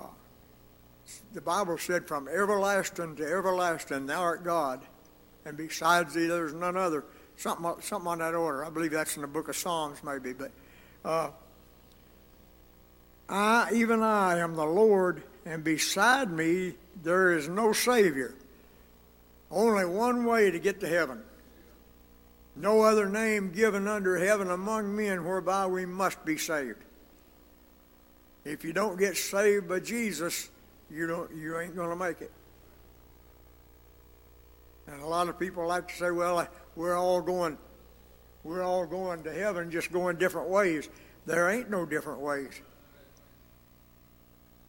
the 1.32 1.40
Bible 1.40 1.78
said, 1.78 2.08
"From 2.08 2.28
everlasting 2.28 3.16
to 3.16 3.24
everlasting, 3.24 4.06
thou 4.06 4.20
art 4.20 4.42
God, 4.42 4.80
and 5.44 5.56
besides 5.56 6.14
thee 6.14 6.26
there 6.26 6.46
is 6.46 6.54
none 6.54 6.76
other." 6.76 7.04
Something, 7.36 7.72
something 7.80 8.08
on 8.08 8.18
that 8.18 8.34
order. 8.34 8.64
I 8.66 8.68
believe 8.68 8.90
that's 8.90 9.16
in 9.16 9.22
the 9.22 9.28
Book 9.28 9.48
of 9.48 9.56
Psalms, 9.56 10.04
maybe. 10.04 10.34
But 10.34 10.50
uh, 11.04 11.30
I, 13.30 13.70
even 13.72 14.02
I, 14.02 14.40
am 14.40 14.56
the 14.56 14.66
Lord, 14.66 15.22
and 15.44 15.64
beside 15.64 16.30
me 16.30 16.74
there 17.02 17.32
is 17.32 17.48
no 17.48 17.72
Savior. 17.72 18.34
Only 19.50 19.84
one 19.84 20.24
way 20.24 20.50
to 20.50 20.58
get 20.58 20.80
to 20.80 20.88
heaven. 20.88 21.22
No 22.56 22.82
other 22.82 23.08
name 23.08 23.52
given 23.52 23.88
under 23.88 24.18
heaven 24.18 24.50
among 24.50 24.94
men 24.94 25.24
whereby 25.24 25.66
we 25.66 25.86
must 25.86 26.24
be 26.24 26.36
saved. 26.36 26.82
If 28.44 28.64
you 28.64 28.72
don't 28.72 28.98
get 28.98 29.16
saved 29.16 29.68
by 29.68 29.80
Jesus, 29.80 30.50
you 30.90 31.06
don't 31.06 31.30
you 31.34 31.58
ain't 31.58 31.76
going 31.76 31.90
to 31.90 31.96
make 31.96 32.20
it. 32.20 32.32
And 34.86 35.00
a 35.00 35.06
lot 35.06 35.28
of 35.28 35.38
people 35.38 35.66
like 35.66 35.88
to 35.88 35.94
say, 35.94 36.10
well, 36.10 36.48
we're 36.74 36.96
all 36.96 37.20
going 37.22 37.56
we're 38.42 38.62
all 38.62 38.86
going 38.86 39.22
to 39.24 39.32
heaven 39.32 39.70
just 39.70 39.92
going 39.92 40.16
different 40.16 40.48
ways. 40.48 40.88
There 41.26 41.50
ain't 41.50 41.70
no 41.70 41.84
different 41.84 42.20
ways. 42.20 42.60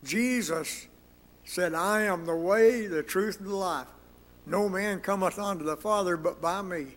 Jesus 0.03 0.87
said, 1.45 1.73
I 1.73 2.03
am 2.03 2.25
the 2.25 2.35
way, 2.35 2.87
the 2.87 3.03
truth, 3.03 3.39
and 3.39 3.49
the 3.49 3.55
life. 3.55 3.87
No 4.45 4.67
man 4.67 4.99
cometh 4.99 5.37
unto 5.37 5.63
the 5.63 5.77
Father 5.77 6.17
but 6.17 6.41
by 6.41 6.61
me. 6.61 6.87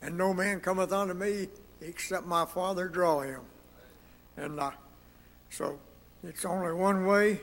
And 0.00 0.16
no 0.16 0.32
man 0.32 0.60
cometh 0.60 0.92
unto 0.92 1.14
me 1.14 1.48
except 1.80 2.26
my 2.26 2.44
Father 2.44 2.88
draw 2.88 3.20
him. 3.20 3.40
And 4.36 4.60
uh, 4.60 4.70
So 5.50 5.78
it's 6.22 6.44
only 6.44 6.72
one 6.72 7.06
way, 7.06 7.40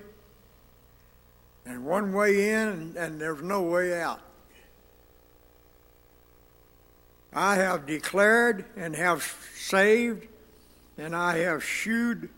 and 1.65 1.86
one 1.86 2.13
way 2.13 2.49
in, 2.49 2.67
and, 2.67 2.95
and 2.95 3.21
there's 3.21 3.41
no 3.41 3.61
way 3.61 3.99
out. 3.99 4.21
I 7.34 7.55
have 7.55 7.86
declared 7.88 8.65
and 8.76 8.95
have 8.95 9.24
saved, 9.55 10.28
and 10.97 11.15
I 11.15 11.38
have 11.39 11.63
shewed 11.63 12.30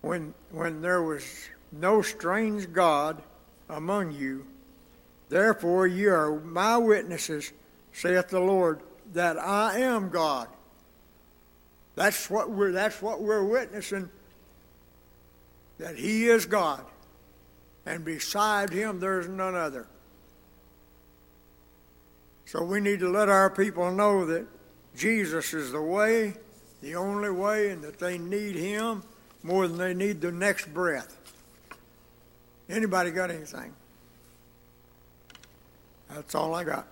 when, 0.00 0.34
when 0.50 0.80
there 0.80 1.02
was 1.02 1.24
no 1.72 2.02
strange 2.02 2.72
God 2.72 3.22
among 3.68 4.12
you. 4.12 4.46
Therefore, 5.28 5.86
ye 5.86 6.06
are 6.06 6.38
my 6.40 6.78
witnesses, 6.78 7.52
saith 7.92 8.28
the 8.28 8.40
Lord, 8.40 8.80
that 9.12 9.38
I 9.38 9.80
am 9.80 10.08
God. 10.08 10.48
That's 11.94 12.30
what 12.30 12.50
we're, 12.50 12.72
that's 12.72 13.02
what 13.02 13.20
we're 13.20 13.44
witnessing, 13.44 14.08
that 15.78 15.96
He 15.96 16.26
is 16.26 16.46
God. 16.46 16.84
And 17.84 18.04
beside 18.04 18.70
Him, 18.70 19.00
there's 19.00 19.28
none 19.28 19.54
other. 19.54 19.86
So 22.46 22.62
we 22.62 22.80
need 22.80 23.00
to 23.00 23.10
let 23.10 23.28
our 23.28 23.50
people 23.50 23.90
know 23.92 24.24
that 24.26 24.46
Jesus 24.96 25.52
is 25.52 25.72
the 25.72 25.82
way, 25.82 26.34
the 26.80 26.94
only 26.94 27.30
way, 27.30 27.70
and 27.70 27.82
that 27.82 27.98
they 27.98 28.16
need 28.16 28.56
Him 28.56 29.02
more 29.48 29.66
than 29.66 29.78
they 29.78 29.94
need 29.94 30.20
the 30.20 30.30
next 30.30 30.72
breath. 30.74 31.16
Anybody 32.68 33.10
got 33.10 33.30
anything? 33.30 33.72
That's 36.10 36.34
all 36.34 36.54
I 36.54 36.64
got. 36.64 36.86